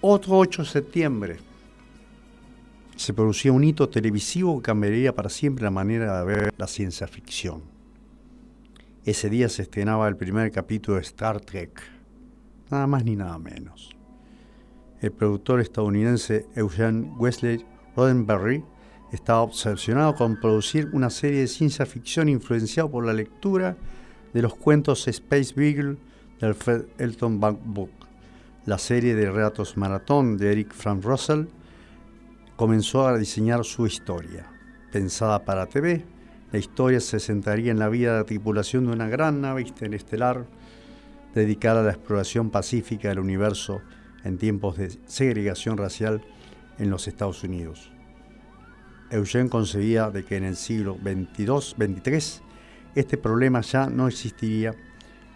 Otro 0.00 0.38
8 0.38 0.62
de 0.62 0.68
septiembre 0.68 1.36
se 2.94 3.12
producía 3.12 3.50
un 3.50 3.64
hito 3.64 3.88
televisivo 3.88 4.58
que 4.58 4.66
cambiaría 4.66 5.12
para 5.12 5.28
siempre 5.28 5.64
la 5.64 5.72
manera 5.72 6.20
de 6.20 6.24
ver 6.24 6.54
la 6.56 6.68
ciencia 6.68 7.08
ficción. 7.08 7.62
Ese 9.04 9.28
día 9.28 9.48
se 9.48 9.62
estrenaba 9.62 10.06
el 10.06 10.16
primer 10.16 10.52
capítulo 10.52 10.98
de 10.98 11.02
Star 11.02 11.40
Trek, 11.40 11.82
nada 12.70 12.86
más 12.86 13.04
ni 13.04 13.16
nada 13.16 13.40
menos. 13.40 13.90
El 15.00 15.10
productor 15.10 15.58
estadounidense 15.58 16.46
Eugene 16.54 17.12
Wesley 17.18 17.66
Roddenberry 17.96 18.62
estaba 19.10 19.40
obsesionado 19.40 20.14
con 20.14 20.38
producir 20.38 20.90
una 20.92 21.10
serie 21.10 21.40
de 21.40 21.48
ciencia 21.48 21.84
ficción 21.86 22.28
influenciada 22.28 22.88
por 22.88 23.04
la 23.04 23.12
lectura 23.12 23.76
de 24.32 24.42
los 24.42 24.54
cuentos 24.54 25.08
Space 25.08 25.52
Beagle 25.56 25.96
del 26.38 26.54
Fred 26.54 26.84
Elton 26.98 27.40
Book 27.40 27.97
la 28.68 28.76
serie 28.76 29.14
de 29.14 29.30
relatos 29.30 29.78
maratón 29.78 30.36
de 30.36 30.52
Eric 30.52 30.74
Frank 30.74 31.02
Russell 31.02 31.46
comenzó 32.54 33.08
a 33.08 33.16
diseñar 33.16 33.64
su 33.64 33.86
historia. 33.86 34.44
Pensada 34.92 35.46
para 35.46 35.64
TV, 35.64 36.04
la 36.52 36.58
historia 36.58 37.00
se 37.00 37.18
centraría 37.18 37.72
en 37.72 37.78
la 37.78 37.88
vida 37.88 38.12
de 38.12 38.18
la 38.18 38.26
tripulación 38.26 38.84
de 38.84 38.92
una 38.92 39.08
gran 39.08 39.40
nave 39.40 39.62
interestelar 39.62 40.44
dedicada 41.34 41.80
a 41.80 41.84
la 41.84 41.92
exploración 41.92 42.50
pacífica 42.50 43.08
del 43.08 43.20
universo 43.20 43.80
en 44.22 44.36
tiempos 44.36 44.76
de 44.76 44.90
segregación 45.06 45.78
racial 45.78 46.20
en 46.78 46.90
los 46.90 47.08
Estados 47.08 47.42
Unidos. 47.44 47.90
Eugene 49.10 49.48
concebía 49.48 50.10
de 50.10 50.26
que 50.26 50.36
en 50.36 50.44
el 50.44 50.56
siglo 50.56 50.98
XXII-XXIII 51.02 52.42
este 52.94 53.16
problema 53.16 53.62
ya 53.62 53.88
no 53.88 54.08
existiría, 54.08 54.74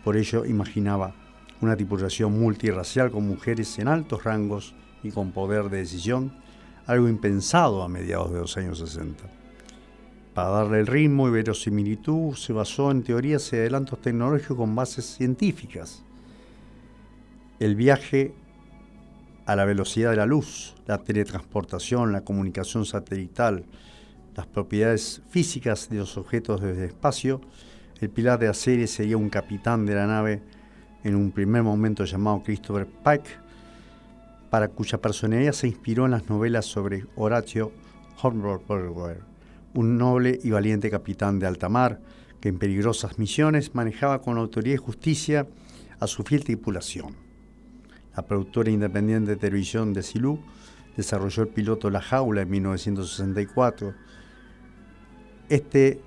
por 0.05 0.19
ello 0.19 0.45
imaginaba 0.45 1.22
una 1.63 1.77
tripulación 1.77 2.39
multirracial 2.39 3.11
con 3.11 3.27
mujeres 3.27 3.79
en 3.79 3.89
altos 3.89 4.25
rangos 4.25 4.75
y 5.03 5.11
con 5.11 5.31
poder 5.31 5.71
de 5.71 5.79
decisión, 5.79 6.35
algo 6.87 7.09
impensado 7.09 7.83
a 7.83 7.89
mediados 7.89 8.33
de 8.33 8.41
los 8.41 8.57
años 8.57 8.81
60. 8.81 9.25
Para 10.35 10.49
darle 10.49 10.81
el 10.81 10.87
ritmo 10.87 11.29
y 11.29 11.31
verosimilitud 11.31 12.35
se 12.35 12.53
basó 12.53 12.91
en 12.91 13.05
teorías 13.05 13.53
y 13.53 13.57
adelantos 13.57 14.01
tecnológicos 14.01 14.57
con 14.57 14.75
bases 14.75 15.05
científicas. 15.05 16.03
El 17.61 17.77
viaje 17.77 18.35
a 19.47 19.55
la 19.55 19.65
velocidad 19.65 20.11
de 20.11 20.17
la 20.17 20.27
luz, 20.27 20.75
la 20.87 20.99
teletransportación, 20.99 22.13
la 22.13 22.23
comunicación 22.23 22.85
satelital, 22.87 23.65
las 24.35 24.47
propiedades 24.47 25.23
físicas 25.31 25.89
de 25.91 25.99
los 25.99 26.17
objetos 26.17 26.61
desde 26.61 26.85
el 26.85 26.89
espacio, 26.89 27.41
el 28.01 28.11
pilar 28.11 28.41
de 28.41 28.47
la 28.47 28.55
serie 28.55 28.89
sería 28.89 29.17
un 29.17 29.29
capitán 29.29 29.87
de 29.87 29.95
la 29.95 30.09
nave 30.09 30.43
en 31.05 31.17
un 31.17 31.31
primer 31.33 31.63
momento 31.63 32.05
llamado 32.05 32.43
Christopher 32.43 32.87
Pike, 32.87 33.31
para 34.51 34.69
cuya 34.69 35.01
personalidad 35.01 35.53
se 35.53 35.67
inspiró 35.67 36.05
en 36.05 36.11
las 36.11 36.29
novelas 36.29 36.67
sobre 36.67 37.07
Horatio 37.17 37.73
Hornblower, 38.21 39.21
un 39.75 39.97
noble 39.97 40.39
y 40.43 40.51
valiente 40.51 40.91
capitán 40.91 41.39
de 41.39 41.47
alta 41.47 41.69
mar 41.69 42.01
que 42.41 42.49
en 42.49 42.59
peligrosas 42.59 43.19
misiones 43.19 43.75
manejaba 43.75 44.21
con 44.21 44.37
autoridad 44.37 44.75
y 44.75 44.79
justicia 44.79 45.47
a 46.01 46.07
su 46.07 46.23
fiel 46.25 46.45
tripulación. 46.45 47.15
La 48.17 48.27
productora 48.27 48.71
independiente 48.71 49.31
de 49.31 49.37
televisión 49.37 49.93
de 49.95 50.03
Silú 50.03 50.41
desarrolló 50.97 51.45
el 51.45 51.49
piloto 51.49 51.89
La 51.89 52.03
Jaula 52.03 52.43
en 52.43 52.51
1964. 52.51 53.95
Este 55.49 56.01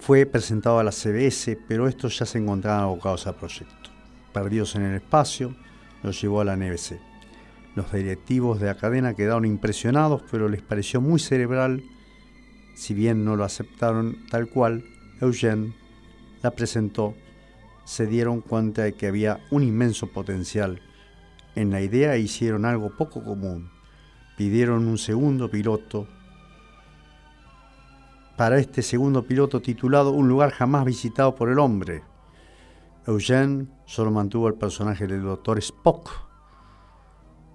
fue 0.00 0.24
presentado 0.24 0.78
a 0.78 0.84
la 0.84 0.92
CBS, 0.92 1.58
pero 1.68 1.86
estos 1.86 2.18
ya 2.18 2.24
se 2.26 2.38
encontraban 2.38 2.84
abocados 2.84 3.26
al 3.26 3.36
proyecto. 3.36 3.90
Perdidos 4.32 4.74
en 4.74 4.82
el 4.82 4.96
espacio, 4.96 5.54
los 6.02 6.20
llevó 6.20 6.40
a 6.40 6.44
la 6.44 6.56
NBC. 6.56 6.98
Los 7.76 7.92
directivos 7.92 8.58
de 8.58 8.66
la 8.66 8.76
cadena 8.76 9.14
quedaron 9.14 9.44
impresionados, 9.44 10.22
pero 10.30 10.48
les 10.48 10.62
pareció 10.62 11.02
muy 11.02 11.20
cerebral. 11.20 11.84
Si 12.74 12.94
bien 12.94 13.24
no 13.24 13.36
lo 13.36 13.44
aceptaron 13.44 14.16
tal 14.30 14.48
cual, 14.48 14.84
Eugene 15.20 15.74
la 16.42 16.50
presentó, 16.52 17.14
se 17.84 18.06
dieron 18.06 18.40
cuenta 18.40 18.82
de 18.82 18.94
que 18.94 19.06
había 19.06 19.40
un 19.50 19.62
inmenso 19.62 20.06
potencial. 20.06 20.80
En 21.54 21.70
la 21.70 21.82
idea 21.82 22.16
hicieron 22.16 22.64
algo 22.64 22.96
poco 22.96 23.22
común. 23.22 23.70
Pidieron 24.38 24.86
un 24.86 24.96
segundo 24.96 25.50
piloto. 25.50 26.08
Para 28.40 28.58
este 28.58 28.80
segundo 28.80 29.22
piloto 29.22 29.60
titulado 29.60 30.12
Un 30.12 30.26
lugar 30.26 30.50
jamás 30.50 30.86
visitado 30.86 31.34
por 31.34 31.50
el 31.50 31.58
hombre. 31.58 32.04
Eugene 33.06 33.66
solo 33.84 34.10
mantuvo 34.10 34.48
el 34.48 34.54
personaje 34.54 35.06
del 35.06 35.22
Dr. 35.22 35.58
Spock. 35.58 36.10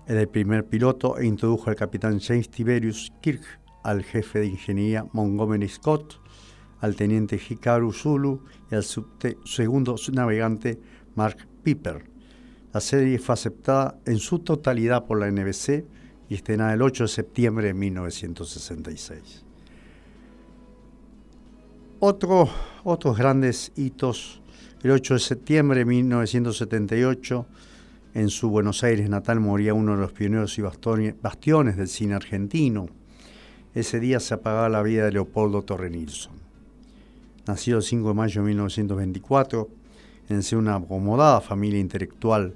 Era 0.05 0.21
el 0.21 0.29
primer 0.29 0.67
piloto 0.67 1.17
e 1.17 1.25
introdujo 1.25 1.71
al 1.71 1.75
capitán 1.75 2.19
James 2.19 2.51
Tiberius 2.51 3.11
Kirk, 3.19 3.41
al 3.83 4.03
jefe 4.03 4.41
de 4.41 4.45
ingeniería 4.45 5.07
Montgomery 5.11 5.67
Scott, 5.67 6.21
al 6.81 6.95
teniente 6.95 7.41
Hikaru 7.49 7.91
Zulu 7.91 8.43
y 8.69 8.75
al 8.75 8.83
segundo 9.43 9.95
navegante 10.13 10.79
Mark 11.15 11.47
Piper. 11.63 12.11
La 12.73 12.79
serie 12.79 13.17
fue 13.17 13.33
aceptada 13.33 13.97
en 14.05 14.19
su 14.19 14.37
totalidad 14.37 15.07
por 15.07 15.19
la 15.19 15.31
NBC 15.31 15.83
y 16.29 16.35
estrenada 16.35 16.75
el 16.75 16.83
8 16.83 17.05
de 17.05 17.07
septiembre 17.07 17.67
de 17.69 17.73
1966. 17.73 19.45
Otro, 22.07 22.47
otros 22.83 23.17
grandes 23.17 23.71
hitos, 23.75 24.39
el 24.83 24.91
8 24.91 25.15
de 25.15 25.19
septiembre 25.19 25.79
de 25.79 25.85
1978, 25.85 27.47
en 28.13 28.29
su 28.29 28.51
Buenos 28.51 28.83
Aires 28.83 29.09
natal 29.09 29.39
moría 29.39 29.73
uno 29.73 29.95
de 29.95 30.01
los 30.01 30.11
pioneros 30.11 30.55
y 30.59 30.61
bastiones 30.61 31.77
del 31.77 31.87
cine 31.87 32.13
argentino. 32.13 32.89
Ese 33.73 33.99
día 33.99 34.19
se 34.19 34.35
apagaba 34.35 34.69
la 34.69 34.83
vida 34.83 35.05
de 35.05 35.13
Leopoldo 35.13 35.63
Torre 35.63 35.89
Nilsson 35.89 36.33
nacido 37.47 37.79
el 37.79 37.83
5 37.83 38.09
de 38.09 38.13
mayo 38.13 38.41
de 38.41 38.47
1924 38.49 39.67
en 40.29 40.57
una 40.57 40.75
acomodada 40.75 41.41
familia 41.41 41.79
intelectual. 41.79 42.53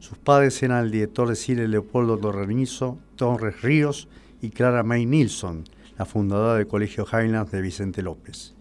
Sus 0.00 0.18
padres 0.18 0.62
eran 0.62 0.84
el 0.84 0.90
director 0.90 1.30
de 1.30 1.36
cine 1.36 1.66
Leopoldo 1.66 2.18
Torrenizo, 2.18 2.98
Torres 3.16 3.62
Ríos 3.62 4.06
y 4.42 4.50
Clara 4.50 4.82
May 4.82 5.06
Nilsson, 5.06 5.64
la 5.96 6.04
fundadora 6.04 6.56
del 6.56 6.66
Colegio 6.66 7.06
Highlands 7.10 7.52
de 7.52 7.62
Vicente 7.62 8.02
López. 8.02 8.52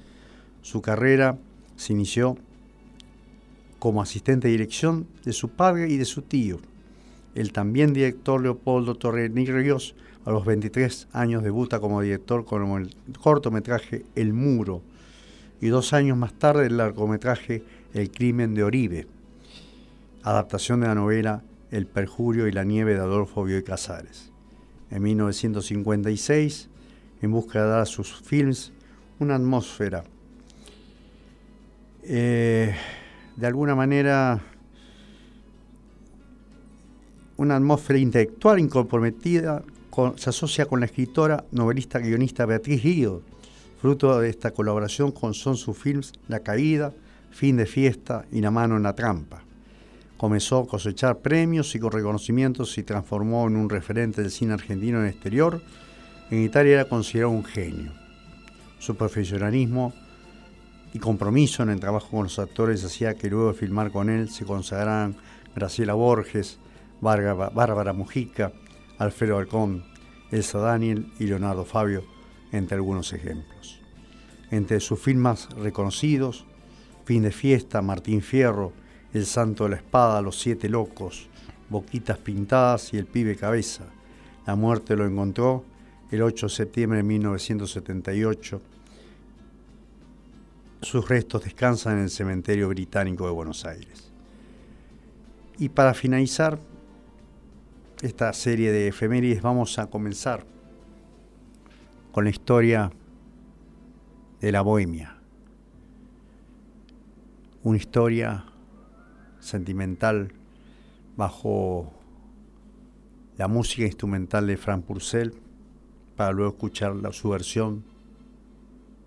Su 0.61 0.81
carrera 0.81 1.37
se 1.75 1.93
inició 1.93 2.37
como 3.79 4.01
asistente 4.01 4.47
de 4.47 4.51
dirección 4.51 5.07
de 5.25 5.33
su 5.33 5.49
padre 5.49 5.89
y 5.89 5.97
de 5.97 6.05
su 6.05 6.21
tío. 6.21 6.59
El 7.33 7.51
también 7.51 7.93
director 7.93 8.41
Leopoldo 8.41 8.95
Torres 8.95 9.31
Ríos, 9.33 9.95
a 10.23 10.31
los 10.31 10.45
23 10.45 11.07
años 11.13 11.41
debuta 11.41 11.79
como 11.79 12.01
director 12.01 12.45
con 12.45 12.81
el 12.81 12.95
cortometraje 13.19 14.05
El 14.15 14.33
Muro, 14.33 14.83
y 15.61 15.67
dos 15.67 15.93
años 15.93 16.17
más 16.17 16.33
tarde 16.33 16.67
el 16.67 16.77
largometraje 16.77 17.63
El 17.93 18.11
crimen 18.11 18.53
de 18.53 18.63
Oribe, 18.63 19.07
adaptación 20.23 20.81
de 20.81 20.87
la 20.87 20.95
novela 20.95 21.43
El 21.71 21.87
perjurio 21.87 22.47
y 22.47 22.51
la 22.51 22.63
nieve 22.63 22.93
de 22.93 22.99
Adolfo 22.99 23.43
Bioy 23.43 23.63
Casares. 23.63 24.31
En 24.91 25.01
1956, 25.03 26.69
en 27.21 27.31
busca 27.31 27.63
de 27.63 27.69
dar 27.69 27.81
a 27.81 27.85
sus 27.85 28.21
films 28.21 28.73
una 29.19 29.35
atmósfera, 29.35 30.03
eh, 32.03 32.75
de 33.35 33.47
alguna 33.47 33.75
manera, 33.75 34.39
una 37.37 37.55
atmósfera 37.55 37.99
intelectual 37.99 38.59
incomprometida, 38.59 39.63
se 40.15 40.29
asocia 40.29 40.65
con 40.65 40.79
la 40.79 40.85
escritora, 40.85 41.43
novelista, 41.51 41.99
guionista 41.99 42.45
Beatriz 42.45 42.81
Guido, 42.81 43.21
Fruto 43.81 44.19
de 44.19 44.29
esta 44.29 44.51
colaboración 44.51 45.11
con 45.11 45.33
Sonsu 45.33 45.73
Films, 45.73 46.13
La 46.27 46.41
Caída, 46.41 46.93
Fin 47.31 47.57
de 47.57 47.65
Fiesta 47.65 48.25
y 48.31 48.39
La 48.39 48.51
Mano 48.51 48.77
en 48.77 48.83
la 48.83 48.93
Trampa. 48.93 49.43
Comenzó 50.17 50.59
a 50.59 50.67
cosechar 50.67 51.17
premios 51.17 51.73
y 51.73 51.79
con 51.79 51.91
reconocimientos 51.91 52.77
y 52.77 52.83
transformó 52.83 53.47
en 53.47 53.55
un 53.55 53.71
referente 53.71 54.21
del 54.21 54.29
cine 54.29 54.53
argentino 54.53 54.99
en 54.99 55.05
el 55.05 55.11
exterior. 55.11 55.63
En 56.29 56.43
Italia 56.43 56.73
era 56.73 56.85
considerado 56.85 57.31
un 57.31 57.43
genio. 57.43 57.91
Su 58.77 58.95
profesionalismo 58.95 59.93
y 60.93 60.99
compromiso 60.99 61.63
en 61.63 61.69
el 61.69 61.79
trabajo 61.79 62.09
con 62.09 62.23
los 62.23 62.39
actores 62.39 62.83
hacía 62.83 63.15
que 63.15 63.29
luego 63.29 63.49
de 63.49 63.57
filmar 63.57 63.91
con 63.91 64.09
él 64.09 64.29
se 64.29 64.45
consagraran 64.45 65.17
Graciela 65.55 65.93
Borges, 65.93 66.59
Bárbara 67.01 67.93
Mujica, 67.93 68.51
Alfredo 68.97 69.37
Alcón, 69.37 69.83
Elsa 70.31 70.59
Daniel 70.59 71.11
y 71.19 71.25
Leonardo 71.25 71.65
Fabio, 71.65 72.03
entre 72.51 72.75
algunos 72.75 73.13
ejemplos. 73.13 73.79
Entre 74.51 74.79
sus 74.79 74.99
filmes 74.99 75.49
reconocidos, 75.57 76.45
Fin 77.05 77.23
de 77.23 77.31
Fiesta, 77.31 77.81
Martín 77.81 78.21
Fierro, 78.21 78.73
El 79.13 79.25
Santo 79.25 79.63
de 79.63 79.71
la 79.71 79.75
Espada, 79.77 80.21
Los 80.21 80.39
Siete 80.39 80.69
Locos, 80.69 81.27
Boquitas 81.69 82.17
Pintadas 82.17 82.93
y 82.93 82.97
El 82.97 83.05
Pibe 83.05 83.35
Cabeza. 83.35 83.85
La 84.45 84.55
muerte 84.55 84.95
lo 84.95 85.05
encontró 85.05 85.63
el 86.11 86.21
8 86.21 86.47
de 86.47 86.53
septiembre 86.53 86.97
de 86.97 87.03
1978. 87.03 88.61
Sus 90.81 91.07
restos 91.07 91.43
descansan 91.43 91.97
en 91.97 92.03
el 92.03 92.09
Cementerio 92.09 92.67
Británico 92.69 93.25
de 93.25 93.31
Buenos 93.31 93.65
Aires. 93.65 94.11
Y 95.59 95.69
para 95.69 95.93
finalizar 95.93 96.59
esta 98.01 98.33
serie 98.33 98.71
de 98.71 98.87
efemérides 98.87 99.43
vamos 99.43 99.77
a 99.77 99.87
comenzar 99.87 100.43
con 102.11 102.23
la 102.23 102.31
historia 102.31 102.91
de 104.39 104.51
la 104.51 104.61
bohemia. 104.61 105.17
Una 107.61 107.77
historia 107.77 108.45
sentimental 109.39 110.33
bajo 111.15 111.93
la 113.37 113.47
música 113.47 113.83
instrumental 113.83 114.47
de 114.47 114.57
Frank 114.57 114.83
Purcell 114.83 115.33
para 116.15 116.31
luego 116.31 116.53
escuchar 116.53 116.95
la, 116.95 117.13
su 117.13 117.29
versión 117.29 117.83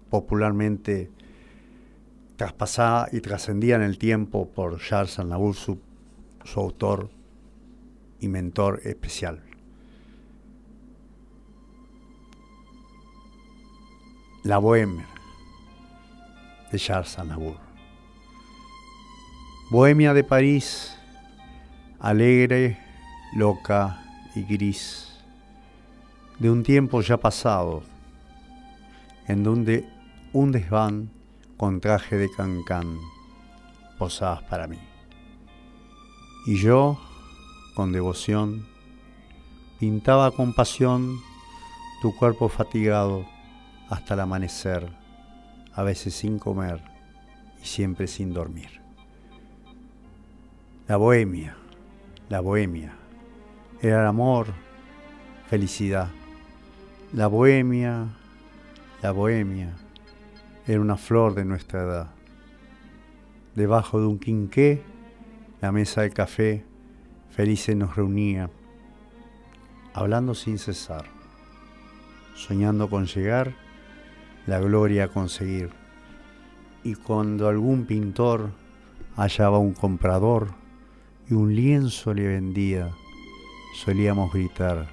popularmente 0.09 1.11
traspasada 2.37 3.09
y 3.13 3.21
trascendida 3.21 3.77
en 3.77 3.83
el 3.83 3.99
tiempo 3.99 4.49
por 4.49 4.81
Charles 4.81 5.19
Aznavour, 5.19 5.55
su 5.55 5.81
autor 6.57 7.11
y 8.21 8.29
mentor 8.29 8.81
especial. 8.85 9.43
La 14.43 14.59
Bohemia 14.59 15.07
de 16.71 16.79
Charles 16.79 17.19
Aznavour. 17.19 17.57
Bohemia 19.71 20.13
de 20.13 20.25
París, 20.25 20.95
alegre, 21.99 22.79
loca 23.35 24.03
y 24.35 24.43
gris, 24.43 25.19
de 26.39 26.51
un 26.51 26.63
tiempo 26.63 27.01
ya 27.01 27.17
pasado, 27.17 27.83
en 29.27 29.43
donde 29.43 29.89
un 30.33 30.53
desván 30.53 31.11
con 31.57 31.81
traje 31.81 32.17
de 32.17 32.31
cancán 32.31 32.99
posadas 33.99 34.43
para 34.45 34.67
mí. 34.67 34.79
Y 36.47 36.57
yo, 36.57 37.01
con 37.75 37.93
devoción, 37.93 38.67
pintaba 39.79 40.31
con 40.31 40.53
pasión 40.53 41.21
tu 42.03 42.15
cuerpo 42.15 42.49
fatigado 42.49 43.27
hasta 43.89 44.15
el 44.15 44.21
amanecer, 44.21 44.91
a 45.73 45.83
veces 45.83 46.15
sin 46.15 46.39
comer 46.39 46.83
y 47.63 47.67
siempre 47.67 48.07
sin 48.07 48.33
dormir. 48.33 48.81
La 50.87 50.97
bohemia, 50.97 51.57
la 52.29 52.41
bohemia, 52.41 52.95
era 53.81 54.03
el 54.03 54.07
amor, 54.07 54.49
felicidad. 55.49 56.09
La 57.13 57.27
bohemia, 57.27 58.07
la 59.01 59.13
bohemia, 59.13 59.75
era 60.67 60.81
una 60.81 60.97
flor 60.97 61.35
de 61.35 61.45
nuestra 61.45 61.83
edad. 61.83 62.11
Debajo 63.55 64.01
de 64.01 64.07
un 64.07 64.19
quinqué, 64.19 64.83
la 65.61 65.73
mesa 65.73 66.03
de 66.03 66.11
café, 66.11 66.65
felices 67.31 67.77
nos 67.77 67.97
reunía, 67.97 68.51
hablando 69.93 70.35
sin 70.35 70.59
cesar, 70.59 71.05
soñando 72.35 72.89
con 72.89 73.07
llegar 73.07 73.55
la 74.47 74.59
gloria 74.59 75.05
a 75.05 75.09
conseguir. 75.09 75.71
Y 76.83 76.95
cuando 76.95 77.49
algún 77.49 77.85
pintor 77.87 78.51
hallaba 79.17 79.59
un 79.59 79.73
comprador 79.73 80.49
y 81.29 81.35
un 81.35 81.55
lienzo 81.55 82.15
le 82.15 82.27
vendía, 82.27 82.91
solíamos 83.75 84.33
gritar, 84.33 84.89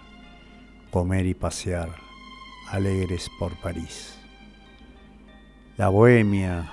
comer 0.92 1.26
y 1.26 1.34
pasear, 1.34 1.90
alegres 2.70 3.30
por 3.40 3.56
París. 3.62 4.21
La 5.78 5.88
bohemia, 5.88 6.70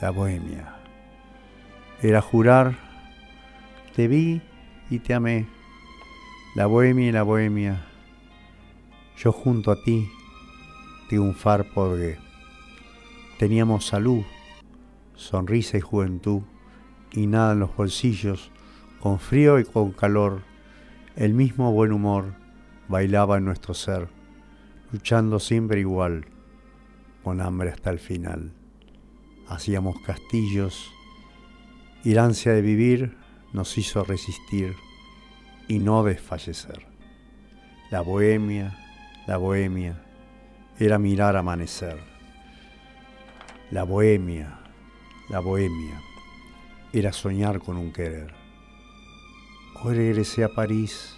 la 0.00 0.10
bohemia, 0.10 0.74
era 2.02 2.20
jurar, 2.20 2.76
te 3.94 4.08
vi 4.08 4.42
y 4.90 4.98
te 4.98 5.14
amé, 5.14 5.46
La 6.56 6.66
bohemia 6.66 7.08
y 7.08 7.12
la 7.12 7.22
bohemia, 7.22 7.86
yo 9.16 9.30
junto 9.30 9.70
a 9.70 9.80
ti 9.84 10.10
triunfar 11.08 11.64
porque 11.72 12.18
teníamos 13.38 13.86
salud, 13.86 14.24
sonrisa 15.14 15.78
y 15.78 15.80
juventud 15.80 16.42
y 17.12 17.28
nada 17.28 17.52
en 17.52 17.60
los 17.60 17.74
bolsillos, 17.76 18.50
con 18.98 19.20
frío 19.20 19.60
y 19.60 19.64
con 19.64 19.92
calor, 19.92 20.42
el 21.14 21.34
mismo 21.34 21.70
buen 21.70 21.92
humor 21.92 22.34
bailaba 22.88 23.38
en 23.38 23.44
nuestro 23.44 23.74
ser, 23.74 24.08
luchando 24.90 25.38
siempre 25.38 25.78
igual, 25.78 26.26
con 27.22 27.40
hambre 27.40 27.70
hasta 27.70 27.90
el 27.90 27.98
final. 27.98 28.52
Hacíamos 29.48 29.96
castillos 30.00 30.90
y 32.04 32.14
la 32.14 32.24
ansia 32.24 32.52
de 32.52 32.62
vivir 32.62 33.16
nos 33.52 33.76
hizo 33.78 34.04
resistir 34.04 34.74
y 35.68 35.78
no 35.78 36.02
desfallecer. 36.04 36.86
La 37.90 38.00
bohemia, 38.00 38.78
la 39.26 39.36
bohemia, 39.36 40.02
era 40.78 40.98
mirar 40.98 41.36
amanecer. 41.36 41.98
La 43.70 43.84
bohemia, 43.84 44.58
la 45.28 45.40
bohemia, 45.40 46.00
era 46.92 47.12
soñar 47.12 47.60
con 47.60 47.76
un 47.76 47.92
querer. 47.92 48.34
Hoy 49.82 49.94
regresé 49.94 50.44
a 50.44 50.48
París, 50.48 51.16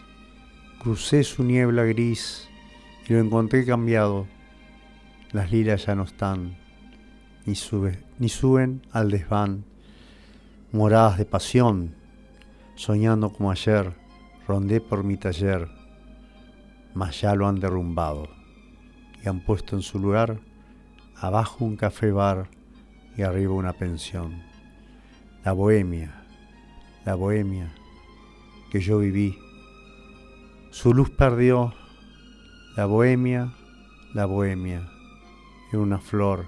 crucé 0.81 1.25
su 1.25 1.43
niebla 1.43 1.85
gris 1.85 2.49
y 3.09 3.13
lo 3.13 3.21
encontré 3.21 3.65
cambiado. 3.65 4.27
Las 5.35 5.53
lilas 5.53 5.85
ya 5.85 5.97
no 5.97 6.05
están, 6.05 6.57
ni, 7.45 7.55
ni 8.19 8.29
suben 8.29 8.83
al 8.93 9.11
desván, 9.11 9.65
moradas 10.71 11.19
de 11.19 11.25
pasión, 11.25 11.95
soñando 12.77 13.31
como 13.31 13.51
ayer 13.51 13.95
Rondé 14.47 14.81
por 14.81 15.03
mi 15.03 15.17
taller, 15.17 15.69
mas 16.95 17.21
ya 17.21 17.35
lo 17.35 17.49
han 17.49 17.59
derrumbado 17.59 18.29
y 19.25 19.29
han 19.29 19.41
puesto 19.41 19.75
en 19.75 19.83
su 19.83 19.99
lugar 19.99 20.39
abajo 21.17 21.65
un 21.65 21.77
café 21.77 22.13
bar 22.13 22.49
y 23.17 23.23
arriba 23.23 23.55
una 23.55 23.73
pensión. 23.73 24.41
La 25.45 25.53
bohemia, 25.53 26.13
la 27.05 27.17
bohemia 27.17 27.75
que 28.71 28.81
yo 28.81 28.99
viví, 28.99 29.37
su 30.71 30.95
luz 30.95 31.11
perdió, 31.11 31.75
la 32.77 32.87
bohemia, 32.87 33.53
la 34.13 34.27
bohemia, 34.27 34.94
en 35.75 35.83
una 35.83 35.99
flor. 35.99 36.45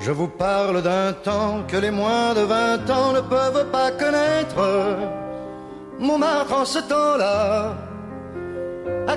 Je 0.00 0.12
vous 0.12 0.28
parle 0.28 0.82
d'un 0.82 1.12
temps 1.12 1.62
que 1.68 1.76
les 1.76 1.90
moins 1.90 2.34
de 2.34 2.40
vingt 2.40 2.90
ans 2.90 3.12
ne 3.12 3.20
peuvent 3.20 3.70
pas 3.70 3.90
connaître. 3.92 4.96
Montmartre 5.98 6.54
en 6.54 6.64
ce 6.64 6.78
temps-là, 6.78 7.89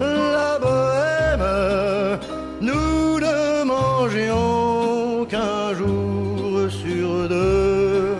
la 0.00 0.58
bohème, 0.58 2.18
nous 2.60 3.20
ne 3.20 3.64
mangions 3.64 5.26
qu'un 5.26 5.74
jour 5.74 6.70
sur 6.70 7.28
deux. 7.28 8.14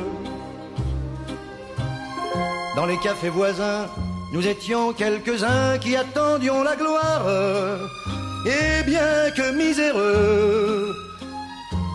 Dans 2.76 2.86
les 2.86 2.96
cafés 2.98 3.28
voisins, 3.28 3.86
nous 4.32 4.46
étions 4.46 4.92
quelques-uns 4.92 5.78
qui 5.78 5.94
attendions 5.94 6.62
la 6.62 6.74
gloire. 6.74 7.26
Et 8.46 8.82
bien 8.84 9.30
que 9.36 9.52
miséreux, 9.52 10.91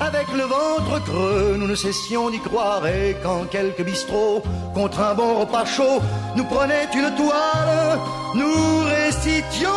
avec 0.08 0.28
le 0.34 0.44
ventre 0.44 1.04
creux, 1.04 1.56
nous 1.60 1.68
ne 1.68 1.76
cessions 1.76 2.30
d'y 2.30 2.40
croire. 2.40 2.86
Et 2.88 3.16
quand 3.22 3.46
quelques 3.50 3.84
bistrots, 3.84 4.42
contre 4.74 5.00
un 5.02 5.14
bon 5.14 5.40
repas 5.42 5.66
chaud, 5.66 6.00
nous 6.36 6.46
prenaient 6.46 6.88
une 6.94 7.14
toile, 7.16 8.00
nous 8.36 8.84
récitions 8.86 9.77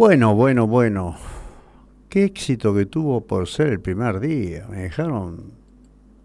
Bueno, 0.00 0.34
bueno, 0.34 0.66
bueno. 0.66 1.14
Qué 2.08 2.24
éxito 2.24 2.74
que 2.74 2.86
tuvo 2.86 3.20
por 3.26 3.46
ser 3.46 3.66
el 3.66 3.80
primer 3.80 4.18
día. 4.18 4.66
Me 4.70 4.78
dejaron 4.84 5.52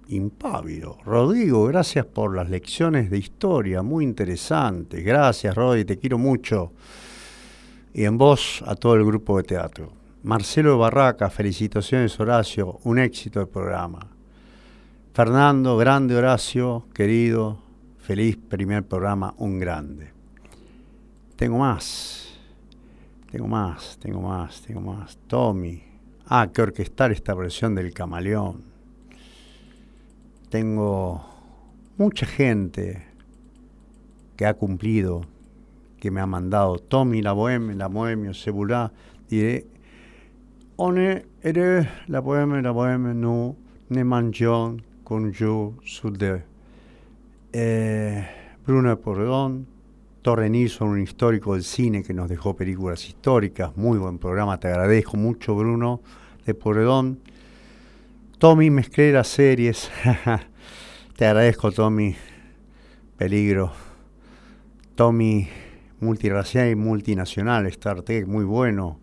impávido. 0.07 0.97
Rodrigo, 1.03 1.65
gracias 1.65 2.05
por 2.05 2.33
las 2.33 2.49
lecciones 2.49 3.09
de 3.09 3.17
historia, 3.17 3.81
muy 3.81 4.05
interesantes. 4.05 5.03
Gracias, 5.03 5.53
Rodi, 5.53 5.83
te 5.83 5.97
quiero 5.97 6.17
mucho. 6.17 6.71
Y 7.93 8.05
en 8.05 8.17
voz 8.17 8.63
a 8.65 8.75
todo 8.75 8.95
el 8.95 9.03
grupo 9.03 9.35
de 9.35 9.43
teatro. 9.43 9.91
Marcelo 10.23 10.77
Barraca, 10.77 11.29
felicitaciones 11.29 12.17
Horacio, 12.17 12.79
un 12.85 12.97
éxito 12.97 13.39
del 13.39 13.49
programa. 13.49 14.07
Fernando, 15.13 15.75
grande 15.75 16.15
Horacio, 16.15 16.85
querido, 16.93 17.59
feliz 17.99 18.37
primer 18.37 18.85
programa, 18.85 19.33
un 19.37 19.59
grande. 19.59 20.13
Tengo 21.35 21.57
más. 21.57 22.24
Tengo 23.31 23.47
más, 23.47 23.97
tengo 23.99 24.21
más, 24.21 24.61
tengo 24.61 24.81
más. 24.81 25.17
Tommy. 25.27 25.83
Ah, 26.27 26.49
que 26.51 26.61
orquestar 26.61 27.11
esta 27.11 27.33
versión 27.33 27.75
del 27.75 27.93
camaleón. 27.93 28.63
Tengo 30.49 31.25
mucha 31.97 32.25
gente 32.25 33.05
que 34.35 34.45
ha 34.45 34.53
cumplido, 34.53 35.21
que 35.99 36.11
me 36.11 36.21
ha 36.21 36.25
mandado. 36.25 36.77
Tommy, 36.77 37.21
la 37.21 37.33
bohemia, 37.33 37.75
la 37.75 37.87
bohemia, 37.87 38.33
Cebulá. 38.33 38.91
Diré, 39.29 39.65
one 40.77 41.25
ere 41.41 41.89
la 42.07 42.19
bohemia, 42.19 42.61
la 42.61 42.71
bohemia, 42.71 43.13
no, 43.13 43.55
ne 43.89 44.03
mangion 44.03 44.81
con 45.03 45.31
yo 45.31 45.73
sude. 45.83 46.43
Eh, 47.53 48.27
Bruno 48.65 48.91
Porredón, 50.25 50.41
Torrenizo, 50.41 50.85
un 50.85 51.01
histórico 51.01 51.53
del 51.53 51.63
cine 51.63 52.01
que 52.01 52.13
nos 52.13 52.27
dejó 52.27 52.55
películas 52.55 53.07
históricas. 53.07 53.77
Muy 53.77 53.99
buen 53.99 54.17
programa, 54.17 54.59
te 54.59 54.67
agradezco 54.67 55.17
mucho, 55.17 55.55
Bruno 55.55 56.01
de 56.45 56.55
Porredón. 56.55 57.19
Tommy, 58.39 58.71
mezclé 58.71 59.11
las 59.11 59.27
series. 59.27 59.91
te 61.15 61.27
agradezco, 61.27 61.71
Tommy. 61.71 62.15
Peligro. 63.17 63.71
Tommy, 64.95 65.47
multiracial 65.99 66.71
y 66.71 66.75
multinacional, 66.75 67.67
Star 67.67 68.01
Trek, 68.01 68.25
muy 68.25 68.45
bueno. 68.45 68.99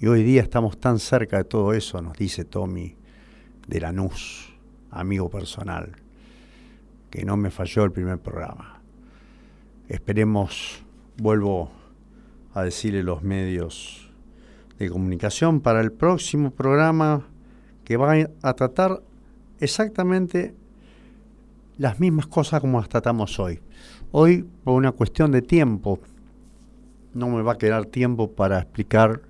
Y 0.00 0.08
hoy 0.08 0.24
día 0.24 0.42
estamos 0.42 0.80
tan 0.80 0.98
cerca 0.98 1.38
de 1.38 1.44
todo 1.44 1.74
eso, 1.74 2.02
nos 2.02 2.16
dice 2.16 2.44
Tommy 2.44 2.96
de 3.68 3.80
Lanús, 3.80 4.52
amigo 4.90 5.30
personal, 5.30 5.92
que 7.08 7.24
no 7.24 7.36
me 7.36 7.50
falló 7.50 7.84
el 7.84 7.92
primer 7.92 8.18
programa. 8.18 8.75
Esperemos, 9.88 10.82
vuelvo 11.16 11.70
a 12.54 12.64
decirle 12.64 13.04
los 13.04 13.22
medios 13.22 14.10
de 14.80 14.90
comunicación 14.90 15.60
para 15.60 15.80
el 15.80 15.92
próximo 15.92 16.50
programa 16.50 17.24
que 17.84 17.96
va 17.96 18.16
a 18.42 18.52
tratar 18.54 19.00
exactamente 19.60 20.56
las 21.78 22.00
mismas 22.00 22.26
cosas 22.26 22.60
como 22.60 22.80
las 22.80 22.88
tratamos 22.88 23.38
hoy. 23.38 23.60
Hoy, 24.10 24.44
por 24.64 24.74
una 24.74 24.90
cuestión 24.90 25.30
de 25.30 25.42
tiempo, 25.42 26.00
no 27.14 27.28
me 27.28 27.42
va 27.42 27.52
a 27.52 27.58
quedar 27.58 27.86
tiempo 27.86 28.32
para 28.32 28.58
explicar, 28.58 29.20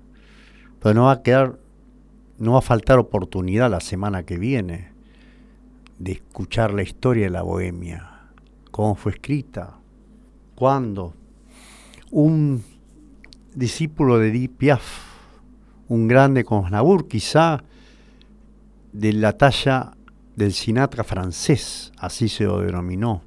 pero 0.81 0.95
no 0.95 1.03
va 1.03 1.11
a 1.11 1.21
quedar, 1.21 1.59
no 2.39 2.53
va 2.53 2.59
a 2.59 2.63
faltar 2.63 2.97
oportunidad 2.97 3.69
la 3.69 3.79
semana 3.79 4.23
que 4.23 4.39
viene 4.39 4.89
de 5.99 6.13
escuchar 6.13 6.73
la 6.73 6.81
historia 6.81 7.25
de 7.25 7.29
la 7.31 7.43
bohemia, 7.43 8.09
cómo 8.71 8.95
fue 8.95 9.11
escrita, 9.11 9.77
cuando 10.57 11.13
un 12.09 12.63
discípulo 13.53 14.17
de 14.17 14.31
Di 14.31 14.47
Piaf, 14.47 14.81
un 15.87 16.07
grande 16.07 16.43
Nabur, 16.71 17.07
quizá 17.07 17.63
de 18.91 19.13
la 19.13 19.37
talla 19.37 19.95
del 20.35 20.53
Sinatra 20.53 21.03
francés, 21.03 21.91
así 21.99 22.27
se 22.27 22.45
lo 22.45 22.59
denominó. 22.61 23.21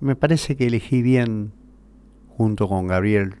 Me 0.00 0.16
parece 0.16 0.54
que 0.54 0.66
elegí 0.66 1.00
bien, 1.00 1.54
junto 2.36 2.68
con 2.68 2.86
Gabriel, 2.86 3.36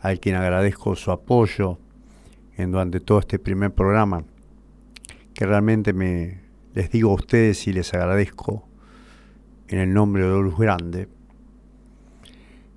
al 0.00 0.20
quien 0.20 0.36
agradezco 0.36 0.96
su 0.96 1.10
apoyo 1.10 1.78
en 2.56 2.72
durante 2.72 2.98
todo 2.98 3.18
este 3.18 3.38
primer 3.38 3.74
programa, 3.74 4.24
que 5.34 5.44
realmente 5.44 5.92
me 5.92 6.40
les 6.72 6.90
digo 6.90 7.10
a 7.10 7.16
ustedes 7.16 7.66
y 7.66 7.74
les 7.74 7.92
agradezco 7.92 8.66
en 9.68 9.80
el 9.80 9.92
nombre 9.92 10.22
de 10.22 10.30
Luz 10.30 10.56
Grande, 10.56 11.08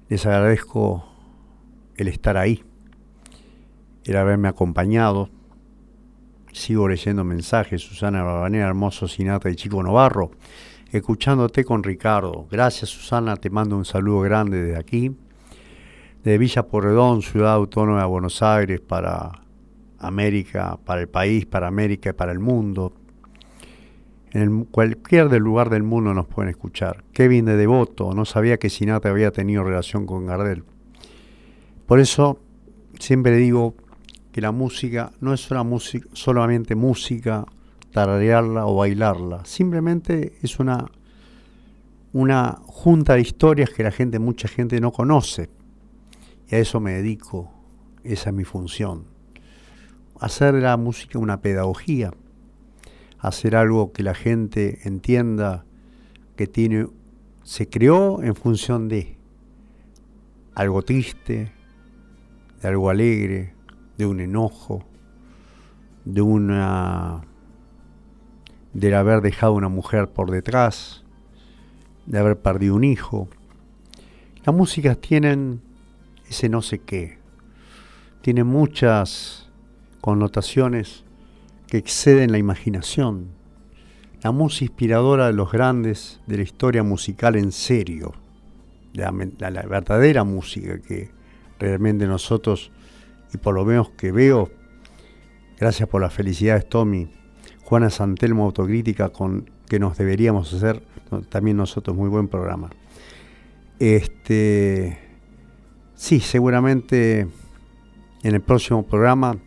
les 0.10 0.26
agradezco 0.26 1.06
el 1.96 2.08
estar 2.08 2.36
ahí, 2.36 2.64
el 4.06 4.18
haberme 4.18 4.48
acompañado. 4.48 5.30
Sigo 6.52 6.88
leyendo 6.88 7.24
mensajes, 7.24 7.82
Susana 7.84 8.24
Barbanera, 8.24 8.68
Hermoso 8.68 9.08
Sinata 9.08 9.52
y 9.52 9.56
Chico 9.56 9.84
Novarro, 9.84 10.32
escuchándote 10.92 11.64
con 11.64 11.84
Ricardo. 11.84 12.48
Gracias 12.50 12.90
Susana, 12.90 13.38
te 13.38 13.52
mando 13.52 13.78
un 13.78 13.86
saludo 13.86 14.22
grande 14.22 14.64
desde 14.64 14.80
aquí, 14.80 15.16
de 16.24 16.38
Villa 16.40 16.64
Porredón, 16.64 17.22
Ciudad 17.22 17.54
Autónoma 17.54 18.02
de 18.02 18.08
Buenos 18.08 18.42
Aires, 18.42 18.82
para 18.82 19.44
América, 20.00 20.80
para 20.84 21.02
el 21.02 21.08
país, 21.08 21.46
para 21.46 21.68
América 21.68 22.10
y 22.10 22.14
para 22.14 22.32
el 22.32 22.40
mundo 22.40 22.94
en 24.32 24.66
cualquier 24.66 25.32
lugar 25.40 25.70
del 25.70 25.84
mundo 25.84 26.14
nos 26.14 26.28
pueden 26.28 26.50
escuchar. 26.50 27.04
Kevin 27.14 27.46
de 27.46 27.58
Devoto, 27.58 28.14
no 28.14 28.26
sabía 28.26 28.58
que 28.58 28.70
Sinatra 28.70 29.12
había 29.12 29.32
tenido 29.32 29.64
relación 29.64 30.06
con 30.06 30.26
Gardel. 30.26 30.64
Por 31.86 32.00
eso 32.00 32.40
siempre 33.00 33.38
digo 33.38 33.76
que 34.32 34.42
la 34.42 34.52
música 34.52 35.12
no 35.22 35.34
es 35.34 35.50
una 35.50 35.64
música, 35.64 36.08
solamente 36.14 36.76
música, 36.76 37.46
tararearla 37.92 38.68
o 38.68 38.76
bailarla. 38.76 39.44
Simplemente 39.46 40.34
es 40.44 40.60
una, 40.60 40.86
una 42.14 42.60
junta 42.68 43.16
de 43.16 43.22
historias 43.22 43.72
que 43.72 43.84
la 43.84 43.92
gente, 43.92 44.20
mucha 44.20 44.48
gente 44.48 44.80
no 44.80 44.92
conoce. 44.92 45.50
Y 46.48 46.56
a 46.56 46.60
eso 46.60 46.80
me 46.80 46.94
dedico. 46.94 47.52
Esa 48.04 48.30
es 48.30 48.36
mi 48.36 48.44
función. 48.44 49.06
Hacer 50.20 50.54
de 50.54 50.62
la 50.62 50.78
música 50.78 51.18
una 51.18 51.42
pedagogía 51.42 52.12
hacer 53.20 53.56
algo 53.56 53.92
que 53.92 54.04
la 54.04 54.16
gente 54.16 54.80
entienda 54.88 55.66
que 56.36 56.48
tiene, 56.48 56.88
se 57.44 57.68
creó 57.68 58.24
en 58.24 58.36
función 58.36 58.88
de 58.88 59.18
algo 60.56 60.82
triste, 60.82 61.52
de 62.62 62.68
algo 62.68 62.90
alegre, 62.90 63.54
de 63.98 64.06
un 64.06 64.22
enojo, 64.22 64.86
de 66.06 66.22
una 66.22 67.22
de 68.74 68.96
haber 68.96 69.22
dejado 69.22 69.54
una 69.54 69.68
mujer 69.68 70.10
por 70.10 70.32
detrás, 70.32 71.04
de 72.06 72.20
haber 72.20 72.40
perdido 72.40 72.76
un 72.76 72.84
hijo. 72.84 73.28
Las 74.46 74.56
músicas 74.56 75.00
tienen 75.00 75.62
ese 76.30 76.48
no 76.48 76.62
sé 76.62 76.80
qué, 76.80 77.18
tienen 78.22 78.48
muchas 78.48 79.50
connotaciones 80.02 81.04
que 81.70 81.78
exceden 81.78 82.32
la 82.32 82.40
imaginación, 82.40 83.28
la 84.24 84.32
música 84.32 84.66
inspiradora 84.66 85.28
de 85.28 85.34
los 85.34 85.52
grandes 85.52 86.20
de 86.26 86.38
la 86.38 86.44
historia 86.44 86.84
musical 86.84 87.36
en 87.36 87.52
serio, 87.52 88.14
la, 88.94 89.12
verdadera 89.12 90.24
música 90.24 90.80
que 90.80 91.12
realmente 91.60 92.08
nosotros, 92.08 92.72
y 93.34 93.38
por 93.38 93.54
lo 93.54 93.66
menos 93.66 93.92
que 93.92 94.12
veo, 94.12 94.50
gracias 95.60 95.88
por 95.88 96.02
las 96.02 96.14
felicidades 96.14 96.68
Tommy, 96.68 97.08
Juana 97.64 97.92
Santelmo 97.92 98.46
Autocrítica, 98.46 99.10
con 99.10 99.50
que 99.68 99.80
nos 99.80 99.96
deberíamos 99.98 100.52
hacer 100.52 100.82
también 101.30 101.58
nosotros, 101.58 101.96
muy 101.96 102.10
buen 102.10 102.28
programa. 102.28 102.72
Este, 103.78 104.98
sí, 105.94 106.20
seguramente 106.20 107.28
en 108.24 108.36
el 108.36 108.42
próximo 108.42 108.84
programa 108.84 109.38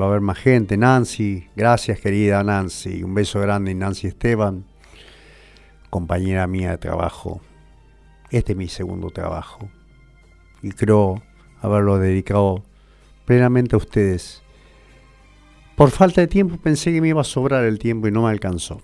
va 0.00 0.06
a 0.06 0.08
haber 0.08 0.20
más 0.20 0.38
gente. 0.38 0.76
Nancy, 0.76 1.46
gracias 1.56 2.00
querida 2.00 2.42
Nancy. 2.42 3.02
Un 3.02 3.14
beso 3.14 3.40
grande, 3.40 3.74
Nancy 3.74 4.08
Esteban, 4.08 4.64
compañera 5.90 6.46
mía 6.46 6.72
de 6.72 6.78
trabajo. 6.78 7.40
Este 8.30 8.52
es 8.52 8.58
mi 8.58 8.68
segundo 8.68 9.10
trabajo. 9.10 9.68
Y 10.62 10.70
creo 10.70 11.22
haberlo 11.60 11.98
dedicado 11.98 12.62
plenamente 13.24 13.76
a 13.76 13.78
ustedes. 13.78 14.42
Por 15.76 15.90
falta 15.90 16.20
de 16.20 16.26
tiempo 16.26 16.56
pensé 16.56 16.92
que 16.92 17.00
me 17.00 17.08
iba 17.08 17.20
a 17.20 17.24
sobrar 17.24 17.64
el 17.64 17.78
tiempo 17.78 18.08
y 18.08 18.12
no 18.12 18.22
me 18.22 18.30
alcanzó. 18.30 18.80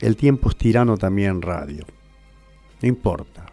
El 0.00 0.16
tiempo 0.16 0.50
es 0.50 0.56
tirano 0.56 0.96
también 0.96 1.30
en 1.30 1.42
radio. 1.42 1.84
No 2.82 2.88
importa. 2.88 3.46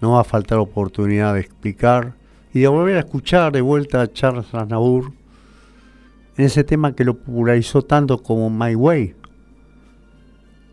No 0.00 0.12
va 0.12 0.20
a 0.20 0.24
faltar 0.24 0.58
oportunidad 0.58 1.34
de 1.34 1.40
explicar 1.40 2.14
y 2.52 2.60
de 2.60 2.68
volver 2.68 2.96
a 2.96 3.00
escuchar 3.00 3.52
de 3.52 3.60
vuelta 3.60 4.02
a 4.02 4.12
Charles 4.12 4.52
Aznavour 4.52 5.12
en 6.36 6.44
ese 6.44 6.64
tema 6.64 6.94
que 6.94 7.04
lo 7.04 7.18
popularizó 7.18 7.82
tanto 7.82 8.22
como 8.22 8.48
My 8.50 8.74
Way 8.74 9.14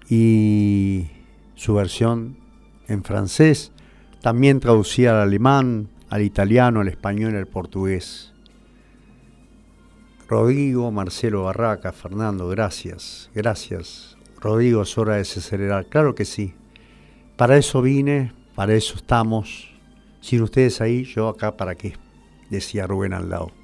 y 0.09 1.07
su 1.55 1.75
versión 1.75 2.37
en 2.87 3.03
francés, 3.03 3.71
también 4.21 4.59
traducida 4.59 5.11
al 5.11 5.27
alemán, 5.27 5.89
al 6.09 6.23
italiano, 6.23 6.81
al 6.81 6.87
español 6.87 7.33
y 7.33 7.37
al 7.37 7.47
portugués. 7.47 8.33
Rodrigo, 10.27 10.91
Marcelo 10.91 11.43
Barraca, 11.43 11.91
Fernando, 11.91 12.47
gracias, 12.47 13.29
gracias. 13.33 14.17
Rodrigo, 14.39 14.83
es 14.83 14.97
hora 14.97 15.13
de 15.13 15.19
desacelerar. 15.19 15.87
Claro 15.87 16.15
que 16.15 16.25
sí. 16.25 16.53
Para 17.35 17.57
eso 17.57 17.81
vine, 17.81 18.31
para 18.55 18.73
eso 18.73 18.95
estamos. 18.95 19.69
Sin 20.21 20.41
ustedes 20.41 20.81
ahí, 20.81 21.03
yo 21.03 21.29
acá 21.29 21.55
para 21.57 21.75
qué, 21.75 21.93
decía 22.49 22.87
Rubén 22.87 23.13
al 23.13 23.29
lado. 23.29 23.58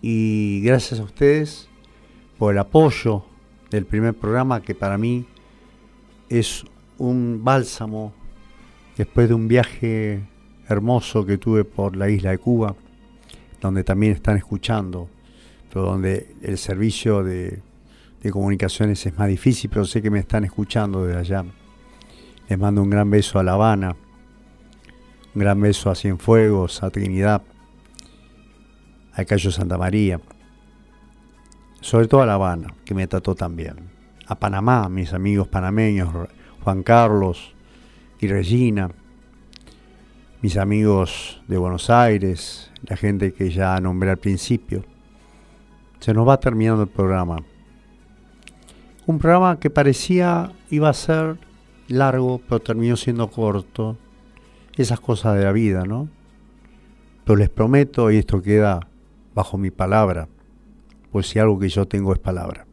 Y 0.00 0.60
gracias 0.62 1.00
a 1.00 1.02
ustedes 1.02 1.68
por 2.38 2.52
el 2.52 2.58
apoyo 2.58 3.24
del 3.70 3.84
primer 3.84 4.14
programa 4.14 4.62
que 4.62 4.74
para 4.74 4.96
mí 4.96 5.26
es 6.28 6.64
un 6.98 7.40
bálsamo 7.42 8.12
después 8.96 9.28
de 9.28 9.34
un 9.34 9.48
viaje 9.48 10.22
hermoso 10.68 11.24
que 11.24 11.38
tuve 11.38 11.64
por 11.64 11.96
la 11.96 12.08
isla 12.08 12.30
de 12.30 12.38
Cuba, 12.38 12.74
donde 13.60 13.84
también 13.84 14.12
están 14.12 14.36
escuchando, 14.36 15.08
pero 15.72 15.86
donde 15.86 16.34
el 16.42 16.58
servicio 16.58 17.22
de, 17.22 17.62
comunicaciones 18.30 19.04
es 19.06 19.16
más 19.16 19.28
difícil, 19.28 19.70
pero 19.70 19.86
sé 19.86 20.02
que 20.02 20.10
me 20.10 20.18
están 20.18 20.44
escuchando 20.44 21.06
desde 21.06 21.20
allá. 21.20 21.44
Les 22.48 22.58
mando 22.58 22.82
un 22.82 22.90
gran 22.90 23.08
beso 23.08 23.38
a 23.38 23.42
La 23.42 23.52
Habana, 23.54 23.96
un 25.34 25.40
gran 25.40 25.60
beso 25.60 25.90
a 25.90 25.94
Cienfuegos, 25.94 26.82
a 26.82 26.90
Trinidad, 26.90 27.42
a 29.18 29.24
Cayo 29.24 29.50
Santa 29.50 29.76
María, 29.76 30.20
sobre 31.80 32.06
todo 32.06 32.22
a 32.22 32.26
La 32.26 32.34
Habana, 32.34 32.72
que 32.84 32.94
me 32.94 33.08
trató 33.08 33.34
también, 33.34 33.90
a 34.28 34.36
Panamá, 34.36 34.88
mis 34.88 35.12
amigos 35.12 35.48
panameños, 35.48 36.08
Juan 36.62 36.84
Carlos 36.84 37.52
y 38.20 38.28
Regina, 38.28 38.92
mis 40.40 40.56
amigos 40.56 41.42
de 41.48 41.58
Buenos 41.58 41.90
Aires, 41.90 42.70
la 42.84 42.96
gente 42.96 43.32
que 43.32 43.50
ya 43.50 43.80
nombré 43.80 44.10
al 44.10 44.18
principio. 44.18 44.84
Se 45.98 46.14
nos 46.14 46.28
va 46.28 46.38
terminando 46.38 46.84
el 46.84 46.88
programa. 46.88 47.38
Un 49.04 49.18
programa 49.18 49.58
que 49.58 49.68
parecía 49.68 50.52
iba 50.70 50.90
a 50.90 50.94
ser 50.94 51.38
largo, 51.88 52.40
pero 52.48 52.60
terminó 52.60 52.96
siendo 52.96 53.28
corto. 53.28 53.96
Esas 54.76 55.00
cosas 55.00 55.36
de 55.36 55.42
la 55.42 55.50
vida, 55.50 55.82
¿no? 55.84 56.08
Pero 57.24 57.36
les 57.36 57.48
prometo, 57.48 58.12
y 58.12 58.18
esto 58.18 58.40
queda 58.40 58.87
bajo 59.38 59.56
mi 59.56 59.70
palabra, 59.70 60.28
pues 61.12 61.28
si 61.28 61.38
algo 61.38 61.60
que 61.60 61.68
yo 61.68 61.86
tengo 61.86 62.12
es 62.12 62.18
palabra. 62.18 62.66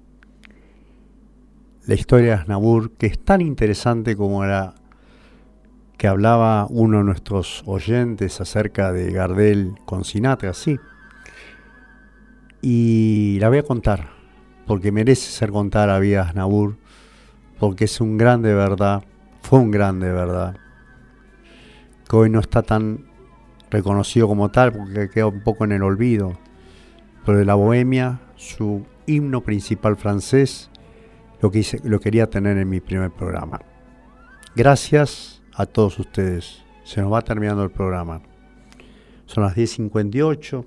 La 1.85 1.93
historia 1.93 2.29
de 2.29 2.41
Asnabur, 2.41 2.93
que 2.93 3.05
es 3.05 3.23
tan 3.23 3.39
interesante 3.39 4.15
como 4.15 4.43
era 4.43 4.73
que 5.95 6.07
hablaba 6.07 6.65
uno 6.67 6.97
de 6.97 7.03
nuestros 7.03 7.61
oyentes 7.67 8.41
acerca 8.41 8.91
de 8.91 9.11
Gardel 9.11 9.75
con 9.85 10.05
Sinatra, 10.05 10.55
sí. 10.55 10.79
Y 12.63 13.37
la 13.39 13.49
voy 13.49 13.59
a 13.59 13.63
contar, 13.63 14.09
porque 14.65 14.91
merece 14.91 15.29
ser 15.29 15.51
contada 15.51 15.99
vida 15.99 16.31
Nabur, 16.33 16.77
porque 17.59 17.85
es 17.85 18.01
un 18.01 18.17
grande 18.17 18.55
verdad, 18.55 19.03
fue 19.43 19.59
un 19.59 19.69
grande 19.69 20.11
verdad, 20.11 20.57
que 22.09 22.15
hoy 22.15 22.31
no 22.31 22.39
está 22.39 22.63
tan 22.63 23.05
reconocido 23.69 24.27
como 24.27 24.49
tal, 24.49 24.73
porque 24.73 25.11
queda 25.11 25.27
un 25.27 25.43
poco 25.43 25.65
en 25.65 25.73
el 25.73 25.83
olvido, 25.83 26.39
de 27.33 27.45
la 27.45 27.55
Bohemia, 27.55 28.21
su 28.35 28.85
himno 29.07 29.41
principal 29.41 29.95
francés, 29.95 30.69
lo, 31.41 31.49
que 31.49 31.65
lo 31.83 31.99
quería 31.99 32.29
tener 32.29 32.57
en 32.57 32.69
mi 32.69 32.79
primer 32.79 33.11
programa. 33.11 33.61
Gracias 34.55 35.41
a 35.53 35.65
todos 35.65 35.97
ustedes. 35.99 36.63
Se 36.83 37.01
nos 37.01 37.11
va 37.11 37.21
terminando 37.21 37.63
el 37.63 37.71
programa. 37.71 38.21
Son 39.25 39.43
las 39.43 39.55
10.58, 39.55 40.63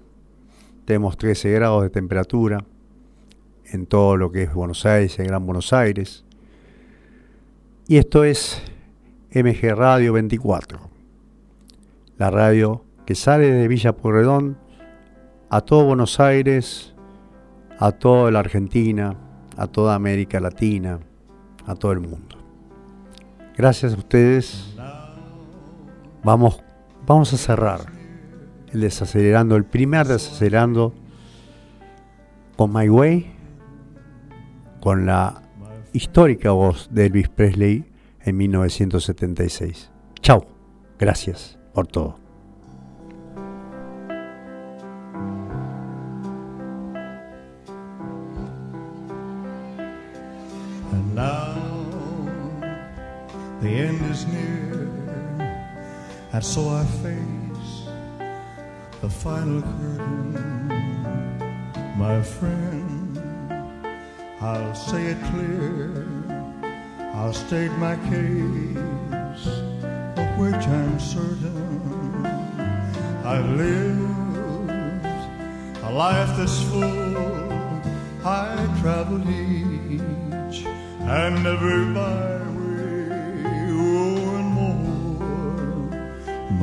tenemos 0.85 1.17
13 1.17 1.53
grados 1.53 1.85
de 1.85 1.91
temperatura 1.91 2.65
en 3.67 3.87
todo 3.87 4.17
lo 4.17 4.33
que 4.33 4.45
es 4.45 4.53
Buenos 4.53 4.85
Aires, 4.85 5.19
en 5.19 5.27
Gran 5.27 5.47
Buenos 5.47 5.73
Aires. 5.73 6.25
Y 7.87 7.99
esto 7.99 8.25
es 8.25 8.61
MG 9.33 9.75
Radio 9.75 10.13
24, 10.15 10.81
la 12.17 12.31
radio 12.31 12.85
que 13.07 13.15
sale 13.15 13.51
de 13.51 13.69
Villa 13.69 13.97
Porredón 13.97 14.59
a 15.51 15.61
todo 15.61 15.85
Buenos 15.85 16.21
Aires, 16.21 16.95
a 17.79 17.93
toda 17.93 18.31
la 18.31 18.41
Argentina, 18.41 19.17
a 19.57 19.67
toda 19.67 19.95
América 19.95 20.41
Latina, 20.41 21.01
a 21.67 21.75
todo 21.75 21.93
el 21.93 22.01
mundo. 22.01 22.37
Gracias 23.57 23.95
a 23.95 23.97
ustedes 23.97 24.77
Vamos, 26.25 26.61
vamos 27.07 27.33
a 27.33 27.37
cerrar 27.37 27.81
el 28.73 28.81
desacelerando, 28.81 29.57
el 29.57 29.65
primer 29.65 30.07
desacelerando 30.07 30.93
con 32.57 32.73
My 32.73 32.89
Way, 32.89 33.31
con 34.81 35.07
la 35.07 35.43
histórica 35.93 36.51
voz 36.51 36.89
de 36.93 37.07
Elvis 37.07 37.29
Presley 37.29 37.85
en 38.21 38.37
1976. 38.37 39.91
Chao, 40.21 40.45
gracias 40.99 41.59
por 41.73 41.87
todo. 41.87 42.28
And 56.33 56.45
so 56.45 56.69
I 56.69 56.85
face 57.03 57.89
the 59.01 59.09
final 59.11 59.63
curtain, 59.63 60.69
my 61.97 62.23
friend. 62.23 63.19
I'll 64.41 64.75
say 64.77 65.07
it 65.07 65.19
clear, 65.33 66.07
I'll 67.15 67.33
state 67.33 67.73
my 67.73 67.97
case, 68.09 69.49
of 70.17 70.39
which 70.39 70.65
I'm 70.69 71.01
certain. 71.01 72.25
I've 73.25 73.51
lived 73.57 74.71
a 75.83 75.91
life 75.91 76.37
that's 76.37 76.63
full, 76.63 77.17
I 78.25 78.55
traveled 78.81 79.27
each 79.27 80.65
and 81.01 81.45
every 81.45 81.93
byway 81.93 82.48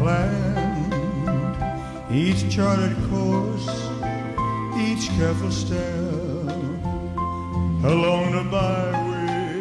Planned. 0.00 0.94
Each 2.12 2.48
charted 2.54 2.96
course, 3.10 3.68
each 4.78 5.08
careful 5.16 5.50
step 5.50 6.54
along 7.82 8.32
the 8.32 8.44
byway, 8.50 9.60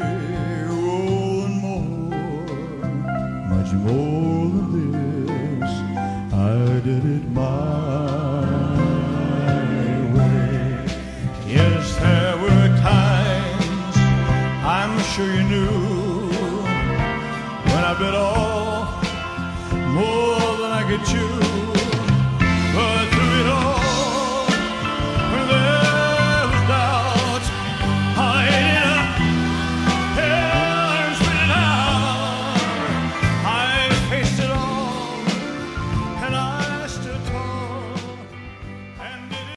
oh, 0.70 1.46
and 1.46 1.58
more, 1.62 2.10
much 3.50 3.74
more 3.74 4.13